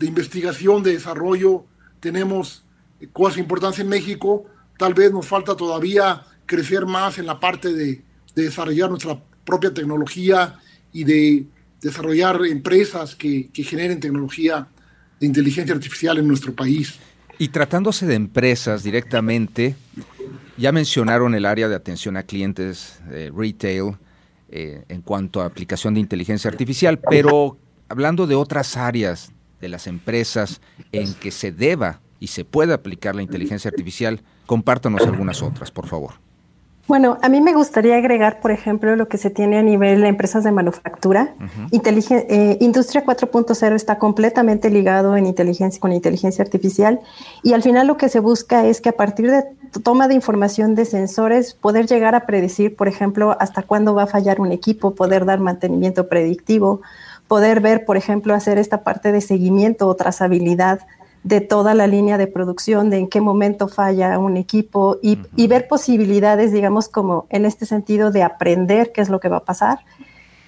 investigación, 0.00 0.82
de 0.82 0.92
desarrollo, 0.92 1.64
tenemos 2.00 2.64
cosas 3.12 3.38
importantes 3.38 3.80
en 3.80 3.88
México. 3.88 4.44
Tal 4.78 4.94
vez 4.94 5.12
nos 5.12 5.26
falta 5.26 5.56
todavía 5.56 6.22
crecer 6.46 6.86
más 6.86 7.18
en 7.18 7.26
la 7.26 7.38
parte 7.38 7.72
de, 7.72 8.02
desarrollar 8.34 8.90
nuestra 8.90 9.18
propia 9.46 9.72
tecnología 9.72 10.58
y 10.92 11.04
de 11.04 11.46
desarrollar 11.80 12.44
empresas 12.44 13.14
que, 13.14 13.48
que, 13.48 13.62
generen 13.62 13.98
tecnología 13.98 14.68
de 15.18 15.26
inteligencia 15.26 15.74
artificial 15.74 16.18
en 16.18 16.28
nuestro 16.28 16.54
país. 16.54 16.98
Y 17.38 17.48
tratándose 17.48 18.06
de 18.06 18.14
empresas 18.14 18.82
directamente, 18.82 19.74
ya 20.56 20.72
mencionaron 20.72 21.34
el 21.34 21.44
área 21.44 21.68
de 21.68 21.74
atención 21.74 22.16
a 22.16 22.22
clientes, 22.22 22.98
eh, 23.10 23.30
retail, 23.34 23.96
eh, 24.48 24.84
en 24.88 25.02
cuanto 25.02 25.40
a 25.40 25.46
aplicación 25.46 25.94
de 25.94 26.00
inteligencia 26.00 26.50
artificial, 26.50 26.98
pero 26.98 27.58
hablando 27.88 28.26
de 28.26 28.34
otras 28.34 28.76
áreas 28.76 29.32
de 29.60 29.68
las 29.68 29.86
empresas 29.86 30.60
en 30.92 31.14
que 31.14 31.30
se 31.30 31.52
deba 31.52 32.00
y 32.20 32.28
se 32.28 32.44
pueda 32.44 32.74
aplicar 32.74 33.14
la 33.14 33.22
inteligencia 33.22 33.68
artificial, 33.68 34.22
compártanos 34.46 35.02
algunas 35.02 35.42
otras, 35.42 35.70
por 35.70 35.86
favor. 35.86 36.25
Bueno, 36.88 37.18
a 37.20 37.28
mí 37.28 37.40
me 37.40 37.52
gustaría 37.52 37.96
agregar, 37.96 38.40
por 38.40 38.52
ejemplo, 38.52 38.94
lo 38.94 39.08
que 39.08 39.18
se 39.18 39.30
tiene 39.30 39.58
a 39.58 39.62
nivel 39.62 40.02
de 40.02 40.08
empresas 40.08 40.44
de 40.44 40.52
manufactura. 40.52 41.34
eh, 42.28 42.58
Industria 42.60 43.04
4.0 43.04 43.74
está 43.74 43.98
completamente 43.98 44.70
ligado 44.70 45.16
en 45.16 45.26
inteligencia, 45.26 45.80
con 45.80 45.92
inteligencia 45.92 46.44
artificial 46.44 47.00
y 47.42 47.54
al 47.54 47.62
final 47.62 47.88
lo 47.88 47.96
que 47.96 48.08
se 48.08 48.20
busca 48.20 48.66
es 48.66 48.80
que 48.80 48.90
a 48.90 48.96
partir 48.96 49.30
de 49.30 49.44
toma 49.82 50.06
de 50.08 50.14
información 50.14 50.74
de 50.74 50.84
sensores, 50.84 51.54
poder 51.54 51.86
llegar 51.86 52.14
a 52.14 52.24
predecir, 52.24 52.76
por 52.76 52.88
ejemplo, 52.88 53.36
hasta 53.40 53.62
cuándo 53.62 53.94
va 53.94 54.04
a 54.04 54.06
fallar 54.06 54.40
un 54.40 54.52
equipo, 54.52 54.94
poder 54.94 55.24
dar 55.24 55.40
mantenimiento 55.40 56.08
predictivo, 56.08 56.82
poder 57.28 57.60
ver, 57.60 57.84
por 57.84 57.96
ejemplo, 57.96 58.34
hacer 58.34 58.58
esta 58.58 58.84
parte 58.84 59.12
de 59.12 59.20
seguimiento 59.20 59.88
o 59.88 59.96
trazabilidad 59.96 60.80
de 61.26 61.40
toda 61.40 61.74
la 61.74 61.88
línea 61.88 62.18
de 62.18 62.28
producción, 62.28 62.88
de 62.88 62.98
en 62.98 63.08
qué 63.08 63.20
momento 63.20 63.66
falla 63.66 64.16
un 64.16 64.36
equipo 64.36 64.98
y, 65.02 65.18
y, 65.34 65.48
ver 65.48 65.66
posibilidades, 65.66 66.52
digamos, 66.52 66.88
como 66.88 67.26
en 67.30 67.44
este 67.44 67.66
sentido 67.66 68.12
de 68.12 68.22
aprender 68.22 68.92
qué 68.92 69.00
es 69.00 69.08
lo 69.08 69.18
que 69.18 69.28
va 69.28 69.38
a 69.38 69.44
pasar, 69.44 69.80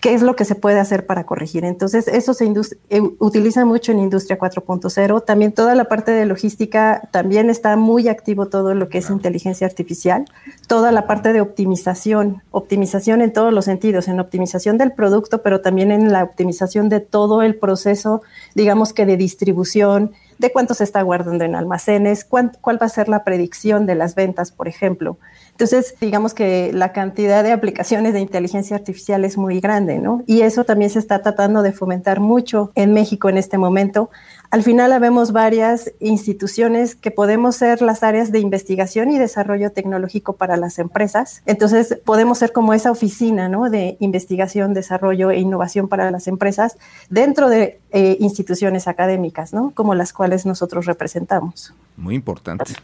qué 0.01 0.15
es 0.15 0.23
lo 0.23 0.37
que 0.37 0.45
se 0.45 0.55
puede 0.55 0.79
hacer 0.79 1.05
para 1.05 1.25
corregir. 1.25 1.65
Entonces, 1.65 2.07
eso 2.07 2.33
se 2.33 2.47
eh, 2.91 3.01
utiliza 3.19 3.65
mucho 3.65 3.91
en 3.91 3.99
Industria 3.99 4.39
4.0. 4.39 5.25
También 5.25 5.51
toda 5.51 5.75
la 5.75 5.87
parte 5.87 6.13
de 6.13 6.27
logística, 6.27 7.09
también 7.11 7.51
está 7.51 7.75
muy 7.77 8.07
activo 8.07 8.47
todo 8.47 8.75
lo 8.75 8.89
que 8.89 8.99
es 8.99 9.11
inteligencia 9.11 9.67
artificial, 9.67 10.27
toda 10.69 10.93
la 10.93 11.09
parte 11.09 11.33
de 11.33 11.41
optimización, 11.41 12.43
optimización 12.53 13.21
en 13.21 13.33
todos 13.33 13.53
los 13.53 13.65
sentidos, 13.65 14.07
en 14.07 14.21
optimización 14.21 14.79
del 14.79 14.93
producto, 14.93 15.43
pero 15.43 15.61
también 15.61 15.91
en 15.91 16.13
la 16.13 16.23
optimización 16.23 16.89
de 16.89 17.01
todo 17.01 17.43
el 17.43 17.57
proceso, 17.57 18.23
digamos 18.55 18.93
que 18.93 19.07
de 19.07 19.17
distribución, 19.17 20.13
de 20.39 20.53
cuánto 20.53 20.75
se 20.75 20.85
está 20.85 21.03
guardando 21.03 21.45
en 21.45 21.55
almacenes, 21.55 22.25
cuál, 22.25 22.53
va 22.81 22.87
a 22.87 22.89
ser 22.89 23.09
la 23.09 23.25
predicción 23.25 23.87
de 23.87 23.95
las 23.95 24.15
ventas, 24.15 24.53
por 24.53 24.69
ejemplo. 24.69 25.19
Entonces, 25.59 25.97
digamos 26.01 26.35
que 26.35 26.71
la 26.73 26.93
cantidad 26.93 27.43
de 27.43 27.51
aplicaciones 27.51 28.13
de 28.13 28.21
inteligencia 28.21 28.77
artificial 28.77 29.25
es 29.25 29.37
muy 29.37 29.59
grande, 29.59 29.99
¿no? 29.99 30.23
Y 30.25 30.43
eso 30.43 30.63
también 30.63 30.89
se 30.89 31.01
está 31.01 31.21
tratando 31.21 31.63
de 31.63 31.73
fomentar 31.73 32.21
mucho 32.21 32.71
en 32.77 32.95
México 32.95 33.29
en 33.29 33.39
este 33.39 33.59
momento. 33.59 34.09
Al 34.53 34.63
final 34.63 34.93
habemos 34.93 35.33
varias 35.33 35.91
instituciones 35.99 36.95
que 36.95 37.11
podemos 37.11 37.57
ser 37.57 37.83
las 37.83 38.05
áreas 38.05 38.31
de 38.31 38.39
investigación 38.39 39.11
y 39.11 39.19
desarrollo 39.19 39.73
tecnológico 39.73 40.35
para 40.35 40.57
las 40.57 40.79
empresas. 40.79 41.43
Entonces, 41.45 41.99
podemos 42.05 42.39
ser 42.39 42.53
como 42.53 42.73
esa 42.73 42.93
oficina 42.93 43.49
¿no? 43.49 43.69
de 43.69 43.97
investigación, 43.99 44.75
desarrollo 44.75 45.33
e 45.33 45.41
innovación 45.41 45.89
para 45.89 46.13
las 46.13 46.29
empresas 46.29 46.79
dentro 47.11 47.49
de 47.49 47.81
eh, 47.91 48.17
instituciones 48.21 48.87
académicas, 48.87 49.53
¿no? 49.53 49.73
como 49.75 49.97
las 49.97 50.13
cuales 50.13 50.47
nosotros 50.47 50.87
representamos. 50.87 51.75
Muy 51.97 52.15
importante. 52.15 52.75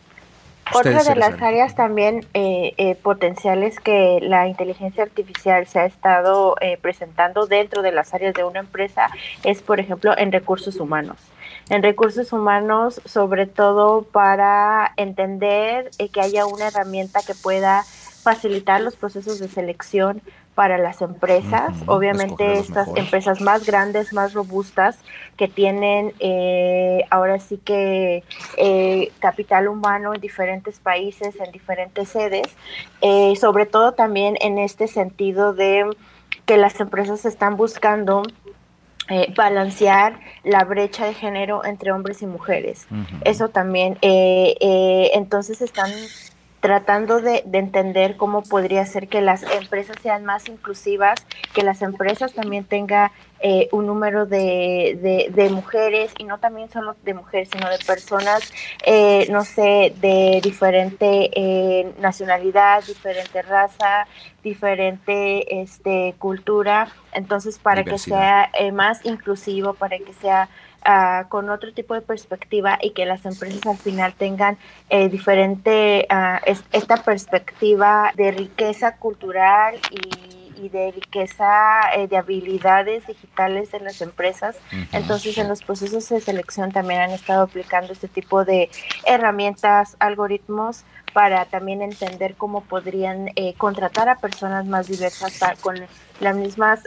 Otra 0.73 1.03
de 1.03 1.17
las 1.17 1.43
áreas 1.43 1.75
también 1.75 2.27
eh, 2.33 2.73
eh, 2.79 2.95
potenciales 2.95 3.79
que 3.81 4.19
la 4.23 4.49
inteligencia 4.49 5.03
artificial 5.03 5.67
se 5.67 5.81
ha 5.81 5.85
estado 5.85 6.57
presentando 6.81 7.47
dentro 7.47 7.83
de 7.83 7.93
las 7.93 8.15
áreas 8.15 8.35
de 8.35 8.45
una 8.45 8.61
empresa 8.61 9.09
es, 9.43 9.63
por 9.63 9.81
ejemplo, 9.81 10.17
en 10.17 10.33
recursos 10.33 10.77
humanos. 10.77 11.19
En 11.71 11.83
recursos 11.83 12.33
humanos, 12.33 13.01
sobre 13.07 13.47
todo 13.47 14.03
para 14.03 14.93
entender 14.97 15.91
eh, 15.99 16.11
que 16.11 16.21
haya 16.21 16.45
una 16.47 16.69
herramienta 16.69 17.21
que 17.27 17.35
pueda 17.35 17.85
facilitar 17.85 18.83
los 18.83 18.97
procesos 18.97 19.39
de 19.39 19.49
selección 19.49 20.21
para 20.55 20.79
las 20.79 21.03
empresas, 21.03 21.73
obviamente 21.87 22.59
estas 22.59 22.89
empresas 22.97 23.41
más 23.41 23.67
grandes, 23.67 24.13
más 24.13 24.35
robustas, 24.35 24.99
que 25.37 25.49
tienen 25.49 26.13
eh, 26.21 27.05
ahora 27.11 27.41
sí 27.41 27.59
que 27.59 28.23
eh, 28.57 29.11
capital 29.19 29.69
humano 29.69 30.15
en 30.15 30.21
diferentes 30.21 30.79
países, 30.79 31.35
en 31.41 31.51
diferentes 31.51 32.09
sedes, 32.09 32.47
sobre 33.41 33.67
todo 33.67 33.93
también 33.93 34.37
en 34.41 34.59
este 34.59 34.87
sentido 34.87 35.55
de 35.55 35.91
que 36.47 36.57
las 36.57 36.79
empresas 36.81 37.25
están 37.25 37.57
buscando 37.57 38.23
eh, 39.11 39.35
balancear 39.37 40.19
la 40.45 40.65
brecha 40.65 41.05
de 41.05 41.13
género 41.13 41.63
entre 41.67 41.93
hombres 41.93 42.23
y 42.23 42.27
mujeres. 42.27 42.87
Eso 43.23 43.51
también, 43.51 43.99
eh, 44.01 44.57
eh, 44.61 45.11
entonces 45.13 45.61
están 45.61 45.91
tratando 46.65 47.21
de, 47.21 47.45
entender 47.53 48.17
cómo 48.17 48.43
podría 48.43 48.87
ser 48.87 49.09
que 49.09 49.21
las 49.21 49.43
empresas 49.43 49.99
sean 50.03 50.25
más 50.25 50.49
inclusivas, 50.49 51.27
que 51.53 51.63
las 51.63 51.83
empresas 51.83 52.33
también 52.33 52.65
tengan 52.65 53.11
eh, 53.41 53.69
un 53.71 53.85
número 53.85 54.25
de, 54.25 55.29
de, 55.31 55.49
mujeres, 55.51 56.15
y 56.19 56.25
no 56.25 56.39
también 56.39 56.71
solo 56.71 56.97
de 57.05 57.13
mujeres, 57.13 57.51
sino 57.53 57.69
de 57.69 57.77
personas, 57.85 58.51
eh, 58.87 59.27
no 59.31 59.45
sé, 59.45 59.93
de 60.01 60.41
diferente 60.43 61.29
eh, 61.35 61.93
nacionalidad, 61.99 62.83
diferente 62.83 63.43
raza, 63.43 64.07
diferente 64.43 65.61
este, 65.61 66.15
cultura. 66.19 66.89
Entonces, 67.13 67.59
para 67.59 67.85
que 67.85 67.99
sea 67.99 68.51
más 68.73 69.05
inclusivo, 69.05 69.75
para 69.75 69.99
que 69.99 70.15
sea 70.15 70.49
Uh, 70.87 71.27
con 71.31 71.49
otro 71.49 71.73
tipo 71.73 71.95
de 71.95 72.03
perspectiva 72.03 72.79
y 72.79 72.91
que 72.91 73.07
las 73.07 73.25
empresas 73.25 73.65
al 73.65 73.79
final 73.79 74.13
tengan 74.13 74.59
eh, 74.91 75.09
diferente, 75.09 76.07
uh, 76.11 76.55
esta 76.73 76.99
perspectiva 76.99 78.13
de 78.17 78.33
riqueza 78.33 78.97
cultural 78.97 79.77
y, 79.91 80.45
y 80.61 80.69
de 80.69 80.93
riqueza 80.93 81.91
eh, 81.97 82.07
de 82.07 82.17
habilidades 82.17 83.07
digitales 83.07 83.73
en 83.75 83.85
las 83.85 84.01
empresas. 84.01 84.57
Entonces, 84.93 85.39
en 85.39 85.49
los 85.49 85.63
procesos 85.63 86.09
de 86.09 86.21
selección 86.21 86.73
también 86.73 87.01
han 87.01 87.11
estado 87.11 87.43
aplicando 87.43 87.93
este 87.93 88.09
tipo 88.09 88.45
de 88.45 88.71
herramientas, 89.07 89.97
algoritmos 90.01 90.85
para 91.13 91.45
también 91.45 91.81
entender 91.81 92.35
cómo 92.35 92.63
podrían 92.63 93.31
eh, 93.37 93.55
contratar 93.57 94.09
a 94.09 94.17
personas 94.17 94.67
más 94.67 94.89
diversas 94.89 95.39
con 95.61 95.77
las 96.25 96.37
mismas, 96.37 96.81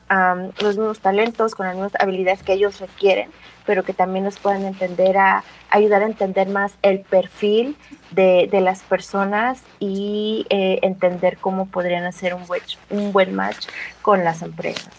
los 0.60 0.78
mismos 0.78 1.00
talentos, 1.00 1.56
con 1.56 1.67
las 1.67 1.76
mismas 1.76 1.93
habilidades 2.00 2.43
que 2.43 2.54
ellos 2.54 2.80
requieren, 2.82 3.30
pero 3.65 3.84
que 3.84 3.93
también 3.93 4.26
nos 4.26 4.38
puedan 4.39 4.65
entender 4.65 5.17
a 5.17 5.43
ayudar 5.69 6.02
a 6.02 6.06
entender 6.06 6.50
más 6.50 6.73
el 6.82 7.02
perfil 7.02 7.78
de, 8.12 8.50
de 8.52 8.62
las 8.62 8.82
personas 8.82 9.62
y 9.80 10.45
eh, 10.50 10.80
entender 10.82 11.38
cómo 11.38 11.67
podrían 11.67 12.06
hacer 12.06 12.34
un 12.34 12.45
buen, 12.47 12.62
un 12.89 13.13
buen 13.13 13.36
match 13.36 13.67
con 14.02 14.23
las 14.23 14.41
empresas. 14.41 14.89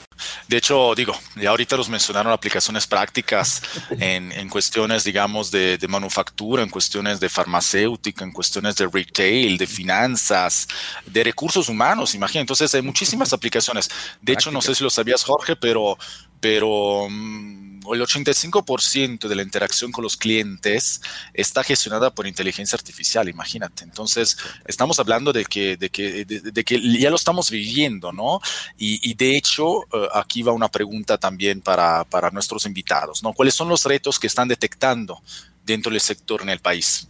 De 0.48 0.56
hecho, 0.56 0.94
digo, 0.94 1.14
ya 1.36 1.50
ahorita 1.50 1.76
los 1.76 1.90
mencionaron 1.90 2.32
aplicaciones 2.32 2.86
prácticas 2.86 3.62
en, 3.90 4.32
en 4.32 4.48
cuestiones, 4.48 5.04
digamos, 5.04 5.50
de, 5.50 5.76
de, 5.76 5.88
manufactura, 5.88 6.62
en 6.62 6.70
cuestiones 6.70 7.20
de 7.20 7.28
farmacéutica, 7.28 8.24
en 8.24 8.32
cuestiones 8.32 8.74
de 8.76 8.86
retail, 8.86 9.58
de 9.58 9.66
finanzas, 9.66 10.66
de 11.04 11.22
recursos 11.22 11.68
humanos, 11.68 12.14
imagina. 12.14 12.40
Entonces, 12.40 12.74
hay 12.74 12.80
muchísimas 12.80 13.34
aplicaciones. 13.34 13.90
De 14.22 14.32
hecho, 14.32 14.50
no 14.50 14.62
sé 14.62 14.74
si 14.74 14.82
lo 14.82 14.88
sabías, 14.88 15.22
Jorge, 15.22 15.54
pero, 15.54 15.98
pero 16.40 17.08
mm, 17.10 17.67
el 17.94 18.02
85% 18.02 19.28
de 19.28 19.34
la 19.34 19.42
interacción 19.42 19.92
con 19.92 20.02
los 20.02 20.16
clientes 20.16 21.00
está 21.34 21.62
gestionada 21.62 22.10
por 22.14 22.26
inteligencia 22.26 22.76
artificial, 22.76 23.28
imagínate. 23.28 23.84
Entonces, 23.84 24.36
estamos 24.64 24.98
hablando 24.98 25.32
de 25.32 25.44
que, 25.44 25.76
de 25.76 25.90
que, 25.90 26.24
de, 26.24 26.64
que 26.64 26.98
ya 26.98 27.10
lo 27.10 27.16
estamos 27.16 27.50
viviendo, 27.50 28.12
¿no? 28.12 28.40
Y, 28.76 29.10
y 29.10 29.14
de 29.14 29.36
hecho, 29.36 29.66
uh, 29.66 30.08
aquí 30.14 30.42
va 30.42 30.52
una 30.52 30.68
pregunta 30.68 31.18
también 31.18 31.60
para, 31.60 32.04
para 32.04 32.30
nuestros 32.30 32.66
invitados, 32.66 33.22
¿no? 33.22 33.32
¿Cuáles 33.32 33.54
son 33.54 33.68
los 33.68 33.84
retos 33.84 34.18
que 34.18 34.26
están 34.26 34.48
detectando 34.48 35.22
dentro 35.64 35.92
del 35.92 36.00
sector 36.00 36.42
en 36.42 36.48
el 36.50 36.60
país? 36.60 37.08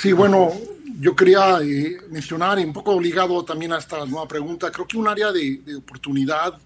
Sí, 0.00 0.12
bueno, 0.12 0.52
yo 0.98 1.14
quería 1.14 1.60
eh, 1.62 1.98
mencionar, 2.10 2.58
un 2.58 2.72
poco 2.72 3.00
ligado 3.00 3.44
también 3.44 3.72
a 3.72 3.78
esta 3.78 4.04
nueva 4.06 4.26
pregunta, 4.26 4.70
creo 4.70 4.86
que 4.86 4.96
un 4.96 5.08
área 5.08 5.32
de, 5.32 5.58
de 5.64 5.76
oportunidad 5.76 6.58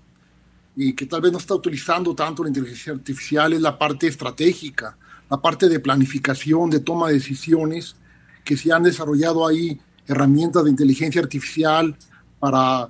y 0.81 0.93
que 0.93 1.07
tal 1.07 1.21
vez 1.21 1.33
no 1.33 1.39
está 1.39 1.57
utilizando 1.57 2.15
tanto 2.15 2.45
la 2.45 2.51
inteligencia 2.51 2.93
artificial 2.93 3.53
es 3.53 3.61
la 3.61 3.77
parte 3.77 4.07
estratégica, 4.07 4.97
la 5.29 5.37
parte 5.43 5.69
de 5.69 5.81
planificación, 5.81 6.71
de 6.71 6.79
toma 6.79 7.09
de 7.09 7.15
decisiones, 7.15 7.97
que 8.45 8.57
se 8.57 8.73
han 8.73 8.85
desarrollado 8.85 9.45
ahí 9.45 9.81
herramientas 10.07 10.63
de 10.63 10.71
inteligencia 10.71 11.21
artificial 11.21 11.97
para 12.39 12.87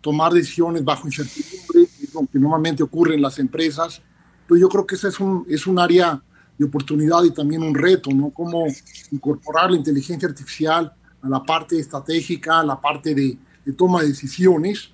tomar 0.00 0.32
decisiones 0.32 0.84
bajo 0.84 1.06
incertidumbre, 1.06 1.86
que 1.96 2.06
es 2.06 2.12
lo 2.12 2.26
que 2.26 2.40
normalmente 2.40 2.82
ocurre 2.82 3.14
en 3.14 3.22
las 3.22 3.38
empresas. 3.38 4.02
Entonces 4.40 4.60
yo 4.60 4.68
creo 4.68 4.84
que 4.84 4.96
ese 4.96 5.06
es 5.06 5.20
un, 5.20 5.46
es 5.48 5.64
un 5.68 5.78
área 5.78 6.20
de 6.58 6.64
oportunidad 6.64 7.22
y 7.22 7.30
también 7.30 7.62
un 7.62 7.72
reto, 7.72 8.10
¿no? 8.10 8.30
Cómo 8.30 8.66
incorporar 9.12 9.70
la 9.70 9.76
inteligencia 9.76 10.28
artificial 10.28 10.92
a 11.22 11.28
la 11.28 11.40
parte 11.44 11.78
estratégica, 11.78 12.58
a 12.58 12.64
la 12.64 12.80
parte 12.80 13.14
de, 13.14 13.38
de 13.64 13.72
toma 13.74 14.02
de 14.02 14.08
decisiones 14.08 14.90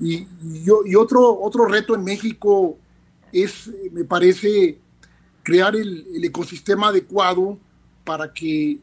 y, 0.00 0.26
y, 0.86 0.94
otro, 0.94 1.40
otro 1.40 1.66
reto 1.66 1.94
en 1.94 2.04
México 2.04 2.78
es, 3.32 3.70
me 3.92 4.04
parece, 4.04 4.78
crear 5.42 5.74
el, 5.74 6.24
ecosistema 6.24 6.88
adecuado 6.88 7.58
para 8.04 8.32
que 8.32 8.78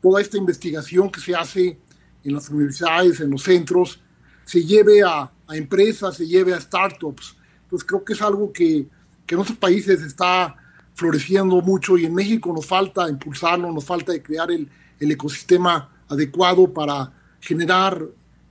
toda 0.00 0.20
esta 0.20 0.36
investigación 0.36 1.10
que 1.10 1.20
se 1.20 1.34
hace 1.34 1.78
en 2.24 2.34
las 2.34 2.48
universidades, 2.48 3.20
en 3.20 3.30
los 3.30 3.42
centros, 3.42 4.00
se 4.44 4.64
lleve 4.64 5.02
a, 5.02 5.30
a 5.46 5.56
empresas, 5.56 6.16
se 6.16 6.26
lleve 6.26 6.54
a 6.54 6.60
startups. 6.60 7.36
Entonces 7.64 7.86
creo 7.86 8.04
que 8.04 8.12
es 8.14 8.22
algo 8.22 8.52
que, 8.52 8.86
que 9.26 9.34
en 9.34 9.40
otros 9.40 9.56
países 9.58 10.02
está 10.02 10.56
floreciendo 10.94 11.60
mucho 11.62 11.96
y 11.96 12.04
en 12.04 12.14
México 12.14 12.52
nos 12.52 12.66
falta 12.66 13.08
impulsarlo, 13.08 13.72
nos 13.72 13.84
falta 13.84 14.20
crear 14.22 14.50
el, 14.50 14.68
el 14.98 15.10
ecosistema 15.10 15.90
adecuado 16.08 16.72
para 16.72 17.12
generar 17.40 18.02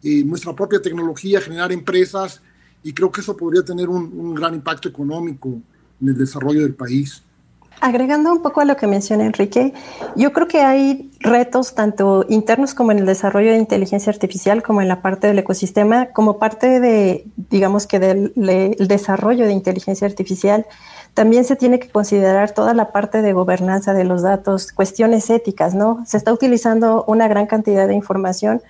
eh, 0.04 0.24
nuestra 0.24 0.56
propia 0.56 0.82
tecnología, 0.82 1.42
generar 1.42 1.72
empresas, 1.72 2.42
y 2.84 2.94
creo 2.94 3.12
que 3.12 3.22
eso 3.22 3.38
podría 3.38 3.64
tener 3.64 3.88
un, 3.90 4.12
un, 4.18 4.34
gran 4.34 4.54
impacto 4.56 4.90
económico 4.90 5.50
en 6.02 6.10
el 6.10 6.18
desarrollo 6.18 6.62
del 6.62 6.74
país. 6.74 7.24
Agregando 7.80 8.32
un 8.32 8.44
poco 8.44 8.62
a 8.62 8.66
lo 8.66 8.76
que 8.78 8.86
menciona 8.86 9.26
Enrique, 9.26 9.74
yo 10.16 10.32
creo 10.34 10.48
que 10.48 10.62
hay 10.62 11.12
retos 11.20 11.74
tanto 11.74 12.26
internos 12.30 12.76
como 12.76 12.92
en 12.92 13.00
el 13.00 13.08
desarrollo 13.08 13.52
de 13.52 13.58
inteligencia 13.58 14.12
artificial, 14.12 14.62
como 14.62 14.84
en 14.84 14.88
la 14.88 15.02
parte 15.02 15.26
del 15.26 15.40
ecosistema, 15.40 16.08
como 16.08 16.38
parte 16.38 16.80
de, 16.80 17.26
digamos 17.50 17.88
que 17.88 18.00
del 18.00 18.34
el 18.36 18.88
desarrollo 18.88 19.46
de 19.46 19.54
inteligencia 19.54 20.06
artificial. 20.06 20.68
También 21.16 21.44
se 21.44 21.56
tiene 21.56 21.80
que 21.80 21.90
considerar 21.90 22.52
toda 22.52 22.74
la 22.74 22.92
parte 22.92 23.22
de 23.22 23.34
gobernanza 23.34 23.94
de 23.94 24.04
los 24.04 24.22
datos, 24.22 24.72
cuestiones 24.72 25.30
éticas, 25.30 25.74
¿no? 25.74 26.04
Se 26.06 26.18
está 26.18 26.32
utilizando 26.32 27.04
una 27.08 27.28
gran 27.28 27.48
cantidad 27.48 27.88
de 27.88 27.96
información, 27.96 28.62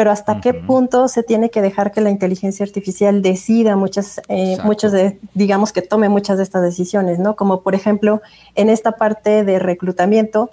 pero 0.00 0.12
hasta 0.12 0.32
uh 0.32 0.36
-huh. 0.36 0.40
qué 0.40 0.54
punto 0.54 1.08
se 1.08 1.22
tiene 1.22 1.50
que 1.50 1.60
dejar 1.60 1.92
que 1.92 2.00
la 2.00 2.08
inteligencia 2.08 2.64
artificial 2.64 3.20
decida 3.20 3.76
muchas, 3.76 4.22
eh, 4.28 4.56
muchos 4.64 4.92
de, 4.92 5.20
digamos 5.34 5.74
que 5.74 5.82
tome 5.82 6.08
muchas 6.08 6.38
de 6.38 6.42
estas 6.42 6.62
decisiones, 6.62 7.18
¿no? 7.18 7.36
Como 7.36 7.60
por 7.60 7.74
ejemplo, 7.74 8.22
en 8.54 8.70
esta 8.70 8.92
parte 8.92 9.44
de 9.44 9.58
reclutamiento, 9.58 10.48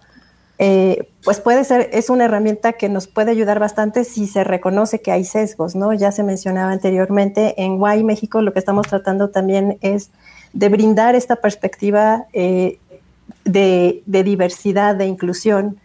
eh, 0.60 1.08
pues 1.24 1.40
puede 1.40 1.64
ser, 1.64 1.90
es 1.94 2.10
una 2.10 2.26
herramienta 2.26 2.74
que 2.74 2.90
nos 2.90 3.08
puede 3.08 3.32
ayudar 3.32 3.58
bastante 3.58 4.04
si 4.04 4.28
se 4.28 4.44
reconoce 4.44 5.00
que 5.00 5.14
hay 5.14 5.24
sesgos, 5.24 5.76
¿no? 5.76 5.94
Ya 5.94 6.12
se 6.12 6.24
mencionaba 6.24 6.74
anteriormente, 6.74 7.54
en 7.56 7.78
Guay 7.78 8.04
México 8.04 8.42
lo 8.42 8.52
que 8.52 8.60
estamos 8.60 8.88
tratando 8.88 9.30
también 9.30 9.78
es 9.80 10.12
de 10.52 10.68
brindar 10.68 11.16
esta 11.16 11.38
perspectiva 11.38 12.26
eh, 12.34 12.80
de, 13.46 14.04
de 14.06 14.24
diversidad, 14.26 14.94
de 14.98 15.06
inclusión, 15.06 15.80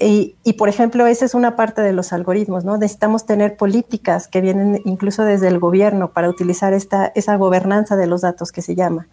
y, 0.00 0.36
y, 0.44 0.54
por 0.54 0.68
ejemplo, 0.68 1.06
esa 1.06 1.24
es 1.26 1.34
una 1.34 1.56
parte 1.56 1.82
de 1.82 1.92
los 1.92 2.12
algoritmos, 2.12 2.64
¿no? 2.64 2.76
Necesitamos 2.78 3.26
tener 3.26 3.56
políticas 3.56 4.28
que 4.28 4.40
vienen 4.40 4.80
incluso 4.84 5.24
desde 5.24 5.48
el 5.48 5.58
gobierno 5.58 6.12
para 6.12 6.28
utilizar 6.28 6.72
esta, 6.72 7.12
esa 7.14 7.36
gobernanza 7.36 7.96
de 7.96 8.06
los 8.06 8.22
datos 8.22 8.50
que 8.50 8.62
se 8.62 8.74
llama. 8.74 9.08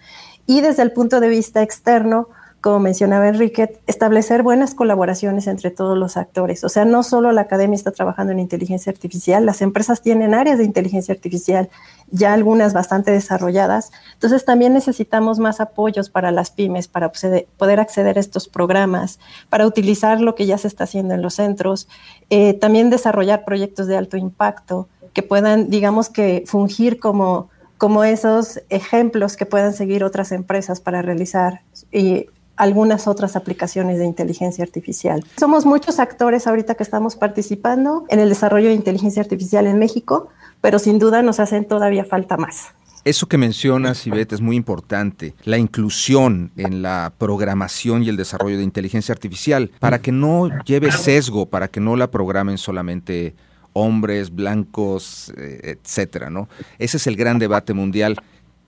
Y 0.45 0.61
desde 0.61 0.83
el 0.83 0.93
punto 0.93 1.19
de 1.19 1.27
vista 1.27 1.61
externo, 1.61 2.29
como 2.67 2.81
mencionaba 2.81 3.29
Enrique, 3.29 3.79
establecer 3.87 4.43
buenas 4.43 4.75
colaboraciones 4.75 5.47
entre 5.47 5.71
todos 5.71 5.97
los 5.97 6.17
actores. 6.17 6.65
O 6.65 6.69
sea, 6.69 6.83
no 6.83 7.01
solo 7.01 7.31
la 7.31 7.39
academia 7.39 7.77
está 7.77 7.91
trabajando 7.91 8.33
en 8.33 8.39
inteligencia 8.39 8.91
artificial, 8.91 9.45
las 9.45 9.61
empresas 9.61 10.01
tienen 10.01 10.33
áreas 10.33 10.57
de 10.57 10.65
inteligencia 10.65 11.13
artificial, 11.13 11.69
ya 12.11 12.33
algunas 12.33 12.73
bastante 12.73 13.09
desarrolladas. 13.11 13.93
Entonces, 14.15 14.43
también 14.43 14.73
necesitamos 14.73 15.39
más 15.39 15.61
apoyos 15.61 16.09
para 16.09 16.31
las 16.31 16.51
pymes, 16.51 16.89
para 16.89 17.09
poder 17.55 17.79
acceder 17.79 18.17
a 18.17 18.19
estos 18.19 18.49
programas, 18.49 19.17
para 19.47 19.65
utilizar 19.65 20.19
lo 20.19 20.35
que 20.35 20.45
ya 20.45 20.57
se 20.57 20.67
está 20.67 20.83
haciendo 20.83 21.13
en 21.13 21.21
los 21.21 21.35
centros, 21.35 21.87
eh, 22.29 22.53
también 22.53 22.89
desarrollar 22.89 23.45
proyectos 23.45 23.87
de 23.87 23.95
alto 23.95 24.17
impacto 24.17 24.89
que 25.13 25.23
puedan, 25.23 25.69
digamos 25.69 26.09
que, 26.09 26.43
fungir 26.45 26.99
como 26.99 27.47
como 27.77 28.03
esos 28.03 28.59
ejemplos 28.69 29.37
que 29.37 29.45
puedan 29.45 29.71
seguir 29.71 30.03
otras 30.03 30.31
empresas 30.31 30.81
para 30.81 31.03
realizar 31.03 31.61
y 31.91 32.25
algunas 32.57 33.07
otras 33.07 33.35
aplicaciones 33.35 33.99
de 33.99 34.05
inteligencia 34.05 34.63
artificial. 34.63 35.23
Somos 35.37 35.65
muchos 35.65 35.99
actores 35.99 36.47
ahorita 36.47 36.75
que 36.75 36.83
estamos 36.83 37.15
participando 37.15 38.05
en 38.09 38.19
el 38.19 38.29
desarrollo 38.29 38.67
de 38.67 38.73
inteligencia 38.73 39.21
artificial 39.21 39.67
en 39.67 39.79
México, 39.79 40.29
pero 40.59 40.79
sin 40.79 40.99
duda 40.99 41.21
nos 41.21 41.39
hacen 41.39 41.65
todavía 41.65 42.03
falta 42.03 42.35
más. 42.35 42.73
Eso 43.03 43.27
que 43.27 43.37
mencionas, 43.37 44.05
Ivette, 44.05 44.33
es 44.33 44.41
muy 44.41 44.57
importante. 44.57 45.33
La 45.45 45.57
inclusión 45.57 46.51
en 46.57 46.81
la 46.81 47.13
programación 47.17 48.03
y 48.03 48.09
el 48.09 48.17
desarrollo 48.17 48.57
de 48.57 48.63
inteligencia 48.63 49.13
artificial 49.13 49.71
para 49.79 50.01
que 50.01 50.11
no 50.11 50.49
lleve 50.65 50.91
sesgo, 50.91 51.45
para 51.45 51.69
que 51.69 51.79
no 51.79 51.95
la 51.95 52.11
programen 52.11 52.57
solamente 52.57 53.33
hombres, 53.71 54.33
blancos, 54.33 55.31
eh, 55.37 55.77
etcétera, 55.81 56.29
¿no? 56.29 56.49
Ese 56.79 56.97
es 56.97 57.07
el 57.07 57.15
gran 57.15 57.39
debate 57.39 57.73
mundial 57.73 58.17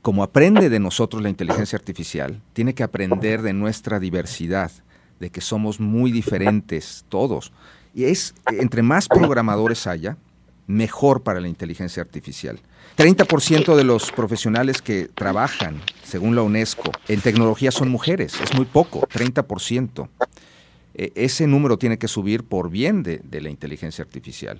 como 0.02 0.24
aprende 0.24 0.70
de 0.70 0.80
nosotros 0.80 1.22
la 1.22 1.30
inteligencia 1.30 1.78
artificial, 1.78 2.42
tiene 2.54 2.74
que 2.74 2.84
aprender 2.84 3.42
de 3.42 3.54
nuestra 3.54 4.00
diversidad, 4.00 4.72
de 5.20 5.30
que 5.30 5.42
somos 5.42 5.80
muy 5.80 6.12
diferentes 6.12 7.06
todos. 7.10 7.52
Y 7.94 8.06
es, 8.06 8.34
entre 8.52 8.82
más 8.82 9.08
programadores 9.08 9.88
haya, 9.88 10.18
mejor 10.68 11.24
para 11.24 11.42
la 11.42 11.48
inteligencia 11.48 12.02
artificial. 12.02 12.60
30% 12.98 13.76
de 13.76 13.84
los 13.84 14.12
profesionales 14.12 14.82
que 14.82 15.10
trabajan, 15.14 15.82
según 16.04 16.36
la 16.36 16.44
UNESCO, 16.44 16.92
en 17.08 17.22
tecnología 17.22 17.72
son 17.72 17.90
mujeres, 17.90 18.40
es 18.42 18.54
muy 18.54 18.66
poco, 18.66 19.02
30%. 19.02 20.08
E, 20.94 21.12
ese 21.16 21.48
número 21.48 21.78
tiene 21.78 21.98
que 21.98 22.08
subir 22.08 22.44
por 22.44 22.70
bien 22.70 23.04
de, 23.04 23.20
de 23.24 23.42
la 23.42 23.50
inteligencia 23.50 24.04
artificial 24.04 24.60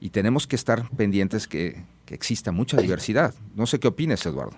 y 0.00 0.10
tenemos 0.10 0.46
que 0.46 0.56
estar 0.56 0.88
pendientes 0.90 1.48
que, 1.48 1.82
que 2.06 2.14
exista 2.14 2.52
mucha 2.52 2.78
diversidad. 2.78 3.34
No 3.54 3.66
sé 3.66 3.78
qué 3.78 3.88
opines, 3.88 4.24
Eduardo. 4.24 4.56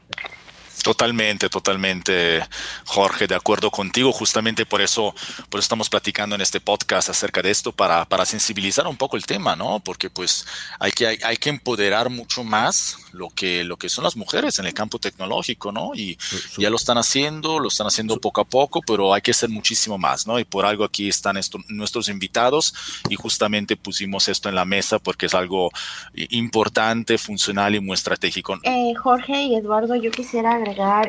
Totalmente, 0.83 1.49
totalmente, 1.49 2.47
Jorge, 2.87 3.27
de 3.27 3.35
acuerdo 3.35 3.71
contigo. 3.71 4.13
Justamente 4.13 4.65
por 4.65 4.81
eso, 4.81 5.15
por 5.51 5.59
eso 5.59 5.65
estamos 5.65 5.91
platicando 5.91 6.35
en 6.35 6.41
este 6.41 6.61
podcast 6.61 7.09
acerca 7.09 7.43
de 7.43 7.51
esto, 7.51 7.73
para, 7.73 8.05
para 8.05 8.25
sensibilizar 8.25 8.87
un 8.87 8.97
poco 8.97 9.17
el 9.17 9.27
tema, 9.27 9.57
¿no? 9.57 9.81
Porque 9.81 10.09
pues 10.09 10.47
hay 10.79 10.93
que, 10.93 11.07
hay, 11.07 11.19
hay, 11.25 11.37
que 11.37 11.51
empoderar 11.51 12.11
mucho 12.11 12.45
más 12.45 12.99
lo 13.13 13.29
que, 13.31 13.65
lo 13.65 13.77
que 13.77 13.89
son 13.89 14.05
las 14.05 14.17
mujeres 14.17 14.59
en 14.59 14.67
el 14.67 14.75
campo 14.75 14.99
tecnológico, 14.99 15.73
¿no? 15.73 15.95
Y 15.95 16.17
sí. 16.21 16.63
ya 16.63 16.71
lo 16.71 16.77
están 16.77 16.97
haciendo, 16.97 17.59
lo 17.59 17.69
están 17.69 17.89
haciendo 17.89 18.19
poco 18.21 18.41
a 18.41 18.45
poco, 18.45 18.81
pero 18.81 19.13
hay 19.13 19.21
que 19.21 19.33
hacer 19.33 19.49
muchísimo 19.49 19.99
más, 19.99 20.27
¿no? 20.27 20.39
Y 20.39 20.45
por 20.45 20.65
algo 20.65 20.85
aquí 20.85 21.09
están 21.09 21.37
esto, 21.37 21.59
nuestros 21.69 22.09
invitados 22.09 22.73
y 23.09 23.17
justamente 23.17 23.77
pusimos 23.77 24.29
esto 24.29 24.49
en 24.49 24.55
la 24.55 24.65
mesa 24.65 24.99
porque 24.99 25.27
es 25.27 25.35
algo 25.35 25.71
importante, 26.15 27.19
funcional 27.19 27.75
y 27.75 27.81
muy 27.81 27.95
estratégico. 27.95 28.59
Eh, 28.63 28.95
Jorge 28.95 29.43
y 29.43 29.57
Eduardo, 29.57 29.97
yo 29.97 30.11
quisiera 30.11 30.53
agregar 30.53 30.68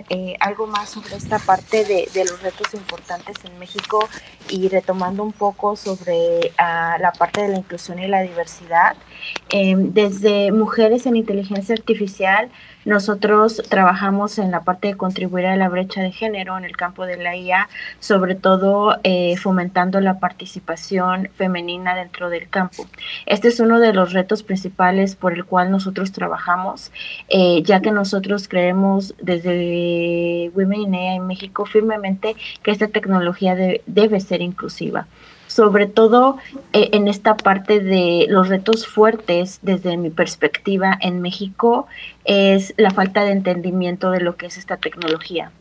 eh, 0.09 0.35
algo 0.39 0.67
más 0.67 0.89
sobre 0.89 1.15
esta 1.15 1.39
parte 1.39 1.83
de, 1.83 2.09
de, 2.13 2.25
los 2.25 2.41
retos 2.41 2.73
importantes 2.73 3.35
en 3.43 3.57
México 3.59 4.07
y 4.49 4.67
retomando 4.69 5.23
un 5.23 5.31
poco 5.31 5.75
sobre 5.75 6.51
uh, 6.57 7.01
la 7.01 7.11
parte 7.17 7.41
de 7.41 7.49
la 7.49 7.57
inclusión 7.57 7.99
y 7.99 8.07
la 8.07 8.21
diversidad. 8.21 8.95
Eh, 9.49 9.75
desde 9.77 10.51
mujeres 10.51 11.05
en 11.05 11.15
inteligencia 11.15 11.75
artificial, 11.75 12.49
nosotros 12.85 13.61
trabajamos 13.69 14.39
en 14.39 14.51
la 14.51 14.63
parte 14.63 14.89
de 14.89 14.97
contribuir 14.97 15.45
a 15.45 15.57
la 15.57 15.69
brecha 15.69 16.01
de 16.01 16.11
género 16.11 16.57
en 16.57 16.63
el 16.63 16.75
campo 16.77 17.05
de 17.05 17.17
la 17.17 17.35
IA, 17.35 17.69
sobre 17.99 18.35
todo 18.35 18.97
eh, 19.03 19.35
fomentando 19.37 19.99
la 19.99 20.19
participación 20.19 21.29
femenina 21.35 21.95
dentro 21.95 22.29
del 22.29 22.49
campo. 22.49 22.87
Este 23.25 23.49
es 23.49 23.59
uno 23.59 23.79
de 23.79 23.93
los 23.93 24.13
retos 24.13 24.43
principales 24.43 25.15
por 25.15 25.33
el 25.33 25.45
cual 25.45 25.71
nosotros 25.71 26.11
trabajamos, 26.11 26.91
eh, 27.27 27.61
ya 27.63 27.81
que 27.81 27.91
nosotros 27.91 28.47
creemos 28.47 29.13
desde 29.21 30.51
Women 30.55 30.81
in 30.81 30.95
AI 30.95 31.15
en 31.17 31.27
México 31.27 31.65
firmemente 31.65 32.35
que 32.63 32.71
esta 32.71 32.87
tecnología 32.87 33.55
debe 33.85 34.19
ser 34.19 34.41
inclusiva 34.41 35.07
sobre 35.59 35.87
todo 35.87 36.37
eh, 36.71 36.91
en 36.93 37.09
esta 37.09 37.35
parte 37.35 37.81
de 37.81 38.27
los 38.29 38.47
retos 38.47 38.87
fuertes 38.87 39.59
desde 39.61 39.97
mi 39.97 40.09
perspectiva 40.09 40.97
en 41.01 41.21
México 41.21 41.85
es 42.23 42.73
la 42.77 42.91
falta 42.91 43.25
de 43.25 43.33
entendimiento 43.33 44.09
de 44.09 44.21
lo 44.21 44.37
que 44.37 44.45
es 44.45 44.57
esta 44.57 44.77
tecnología. 44.77 45.51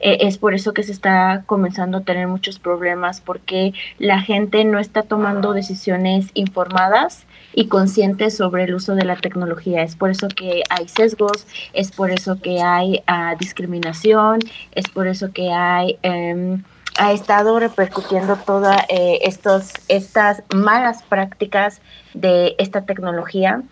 Eh, 0.00 0.26
es 0.26 0.38
por 0.38 0.54
eso 0.54 0.72
que 0.72 0.82
se 0.84 0.92
está 0.92 1.42
comenzando 1.44 1.98
a 1.98 2.00
tener 2.00 2.28
muchos 2.28 2.58
problemas 2.58 3.20
porque 3.20 3.74
la 3.98 4.22
gente 4.22 4.64
no 4.64 4.78
está 4.78 5.02
tomando 5.02 5.52
decisiones 5.52 6.30
informadas 6.32 7.26
y 7.52 7.66
conscientes 7.66 8.34
sobre 8.34 8.64
el 8.64 8.74
uso 8.74 8.94
de 8.94 9.04
la 9.04 9.16
tecnología. 9.16 9.82
Es 9.82 9.96
por 9.96 10.08
eso 10.08 10.28
que 10.28 10.62
hay 10.70 10.88
sesgos, 10.88 11.46
es 11.74 11.92
por 11.92 12.10
eso 12.10 12.40
que 12.40 12.62
hay 12.62 13.02
ah, 13.06 13.34
discriminación, 13.38 14.38
es 14.74 14.88
por 14.88 15.08
eso 15.08 15.30
que 15.30 15.52
hay... 15.52 15.98
Em, 16.00 16.62
ha 16.98 17.12
estado 17.12 17.58
repercutiendo 17.58 18.36
todas 18.36 18.82
eh, 18.88 19.20
estas 19.22 20.42
malas 20.54 21.02
prácticas 21.02 21.80
de 22.14 22.54
esta 22.58 22.82
tecnología 22.82 23.62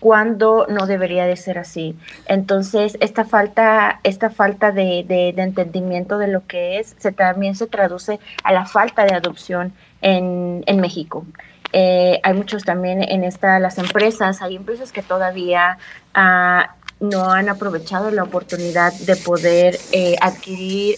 cuando 0.00 0.66
no 0.68 0.86
debería 0.86 1.26
de 1.26 1.36
ser 1.36 1.58
así. 1.58 1.96
Entonces, 2.26 2.96
esta 3.00 3.24
falta, 3.24 4.00
esta 4.04 4.30
falta 4.30 4.70
de, 4.70 5.34
entendimiento 5.36 6.18
de 6.18 6.28
lo 6.28 6.46
que 6.46 6.78
es, 6.78 6.94
se, 6.98 7.12
también 7.12 7.56
se 7.56 7.66
traduce 7.66 8.20
a 8.44 8.52
la 8.52 8.64
falta 8.66 9.04
de 9.04 9.14
adopción 9.14 9.72
en, 10.00 10.62
México. 10.80 11.26
Eh, 11.72 12.20
hay 12.22 12.34
muchos 12.34 12.64
también 12.64 13.02
en 13.02 13.24
esta, 13.24 13.58
las 13.58 13.78
empresas, 13.78 14.40
hay 14.40 14.56
empresas 14.56 14.92
que 14.92 15.02
todavía 15.02 15.78
ah, 16.14 16.76
no 17.00 17.30
han 17.30 17.48
aprovechado 17.48 18.10
la 18.10 18.22
oportunidad 18.22 18.92
de 18.92 19.16
poder 19.16 19.78
eh, 19.92 20.16
adquirir 20.20 20.96